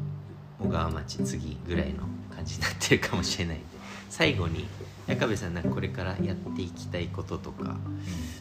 [0.62, 2.04] 小川町次ぐらいの
[2.36, 3.66] 感じになってるかもしれないんで
[4.10, 4.68] 最後に
[5.08, 7.78] 矢部さんなんかこれからやっていきたいこととか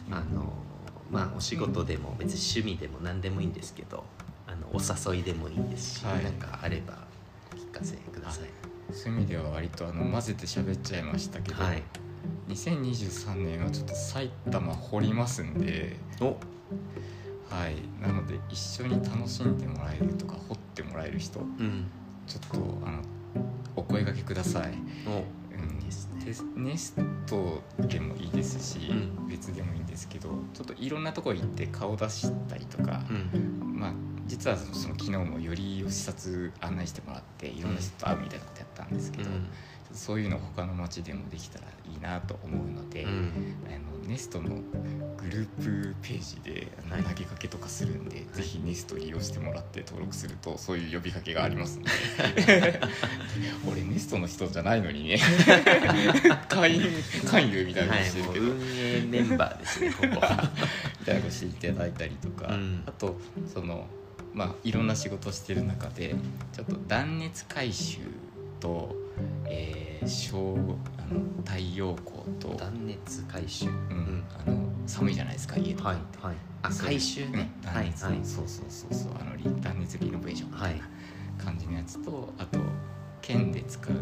[0.09, 0.15] うん。
[0.15, 0.53] あの
[1.13, 4.03] まあお仕事でも別に趣味でも何でもいいんですけど
[4.49, 4.81] あのお
[5.15, 6.25] 誘いでもいいですし、はい。
[6.25, 7.07] なんかあれば
[7.53, 8.49] お聞かせください。
[8.93, 9.17] そうい。
[9.17, 11.83] う意味では割とあの混ぜて喋っちゃいましたけど、はい、
[12.49, 16.37] 2023年はちょっと埼玉掘りますんで、お。
[17.51, 21.87] はい、なので一緒に楽しんでもらえるとか掘ってもらえる人うん。
[22.27, 23.03] ちょっとあの
[23.75, 24.73] お声掛けください。
[25.07, 25.11] お。
[25.11, 25.79] うん
[26.57, 26.95] ネス
[27.27, 29.29] トでもいいですし、うん。
[29.29, 33.79] 別でもいいんですけどちょっといろんなとこ行って顔出したりとか、うん。
[33.81, 33.93] まあ
[34.27, 39.31] 実はそのその昨日もよりを視察案内してもらっていろんな人と会うみたいなことやったんですけど、
[39.93, 43.33] そういうの他の町でもできたらいいなと思うので、うん。
[43.67, 52.81] あのネストのグループページで投げかけとかするんで、ぜひネスト利用してもらって登録するとそういう呼びかけがありますので
[53.71, 55.19] 俺ネストの人じゃないのにね。
[56.49, 56.83] 会員
[57.27, 60.51] 会員みたいなはことしてるけど、いもう運営メンバーですねここは
[61.01, 62.83] みたいなことしていただいたりとか、うん。
[62.87, 63.21] あと
[63.53, 63.87] その
[64.33, 66.15] まあいろんな仕事してる中で
[66.53, 67.99] ちょっと断熱回収
[68.61, 68.95] と、
[69.49, 70.57] えー小
[70.97, 73.67] あの太陽光と、断熱回収。
[73.67, 76.19] ううんあの寒いじゃないですか家とかはいって。
[76.19, 78.05] はいあそういう回収ね、うん断熱。
[78.05, 78.25] はいはい。
[78.25, 79.13] そうそうそうそう。
[79.21, 80.77] あのリ断熱リノベーションみたはい。
[80.77, 80.85] いな
[81.45, 82.59] 感じのやつと、あと
[83.21, 83.97] 剣で使う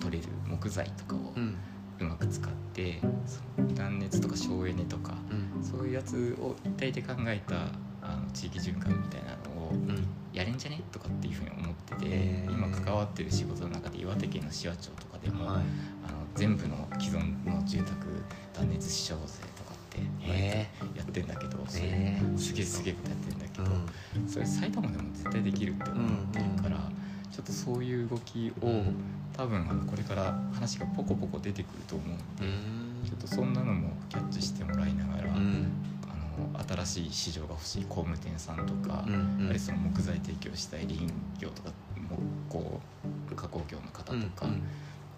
[0.00, 1.56] 取れる木材とかをうん。
[2.00, 5.62] うまく使って、その断熱とか省エネとかうん。
[5.64, 7.66] そういうやつを一体で考えた
[8.06, 10.80] あの地域循環みたいなのをうんやれんじゃね？
[10.90, 15.56] とかっていうふうに思ってて、今関わってる仕事の中で岩手県の市和町とかでも、はい。
[15.56, 15.64] あの
[16.34, 17.94] 全部の既存の住宅
[18.54, 20.66] 断熱しちゃおうぜとかってへ
[20.96, 23.70] やってんだけど、それすげえすげえことやってんだけうど、
[24.22, 24.28] ん。
[24.28, 26.90] それ埼玉でも絶対できるって思ってるから、
[27.30, 28.96] ちょっとそういう動きを、うん
[29.34, 33.08] 多分あのこれから話がポコポコ出てくると思うんうで、ん。
[33.08, 35.32] ちょっとそんなのもキャッチしてもらいながら、
[36.42, 39.40] の新しい市場が欲しい工務店さんとか、うんうん。
[39.42, 41.04] やはりその木材提供したい林
[41.38, 42.80] 業とか木工
[43.34, 44.46] 加工業の方とか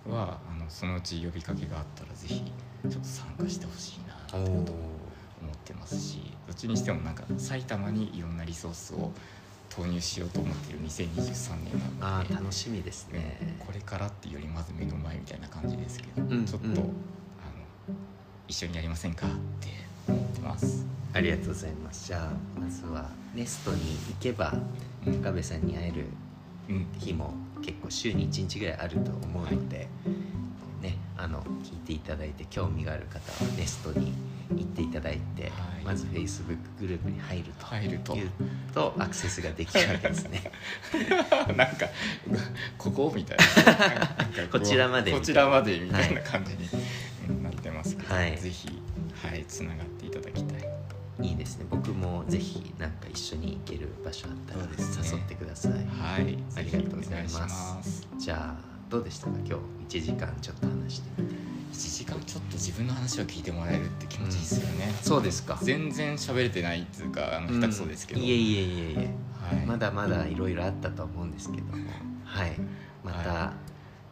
[0.09, 9.11] は、あのそのうち呼びかけがあったらぜひちょっと参加してほしいなおおと思ってますしどっちにしてもなんか埼玉にいろんなリソースを
[9.71, 13.57] 投入しようと思っている2023年なあのでー楽しみですね。
[13.59, 16.85] これからっていうよりまず目の前みたいな感じですけど、うんちょっと、うんあの
[18.47, 19.69] 一緒にやりませんかって
[20.13, 20.85] 思ってます。
[21.13, 22.07] ありがとうございます。
[22.09, 24.55] じゃあまずはネストに行けば
[25.07, 25.15] うん。
[25.21, 26.07] 岡部さんに会える
[26.69, 29.87] うん日も結構週に1日ぐらいあると思うので、
[30.81, 34.13] ねあの聞いていただいて興味がある方はネストに
[34.51, 35.53] 行っていただいて、はい。
[35.85, 38.31] まず Facebook グループに入ると入るという
[38.75, 38.95] と。
[38.99, 40.51] アクセスができるわけですね。
[41.57, 41.87] なんか
[42.77, 43.13] ここ？
[43.15, 43.45] みたいな。
[44.51, 46.69] こちらまでこちらまでみたいな感じに
[47.29, 48.37] うんなってますけど、はい。
[48.37, 48.69] ぜひ
[49.23, 50.71] はいつながっていただきたい。
[51.23, 51.67] いいですね。
[51.71, 56.39] 僕もぜひなんか一緒に行ける場所あったら誘ってください、はい。
[56.57, 58.07] ありがとうございます。
[58.19, 59.33] じゃあどうでしたか？
[59.45, 59.59] 今
[59.89, 61.35] 日1時間ちょっと話してみて。
[61.73, 65.59] 1時間ちょっと自分の話を聞いてもらえるって気持ちいいですよね、そうですか。
[65.61, 68.27] 全然喋れてないっていうかあの下手くそですけど、うん。
[68.27, 69.15] いえいえいえいえ。
[69.57, 71.73] はい、まだまだいろいろあったと思うんですけども。
[72.25, 72.57] はい。
[73.03, 73.53] また、は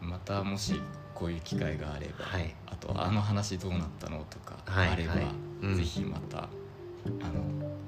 [0.00, 0.80] またもし
[1.14, 2.52] こういう機会があれば、はい。
[2.66, 5.76] あとあの話どうなったのとかはいあれば、はいうん。
[5.76, 6.50] ぜひまたあの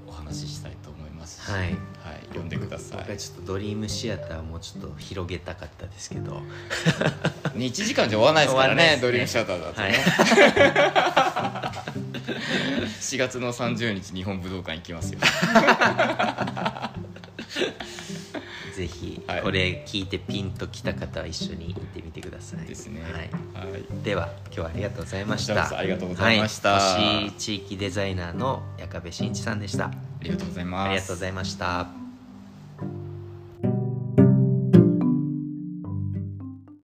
[0.07, 1.77] お話ししたいと思いますし、はい。
[2.35, 6.41] 呼んでくださ僕はいちょっとドリームシアターもちょっと広げたかったですけど
[7.55, 9.95] ね1時間じゃ終わらないですからねねドリームシアターだとね、はい
[13.01, 15.20] 4月の30日日本武道館行きますよ
[18.75, 19.43] ぜひはい。
[19.43, 22.66] これ聞いてピンときた方は一緒に行ってみてください。
[22.66, 23.03] ですね。
[23.03, 23.72] はい。
[23.72, 23.85] はい。
[24.03, 25.66] では今日はありがとうございました。
[25.66, 26.72] そありがとうございました。
[26.72, 29.87] はい、星地域デザイナーの矢壁真一さんでした。
[29.87, 29.91] あ
[30.22, 30.89] りがとうございます。
[30.89, 32.04] ありがとうございました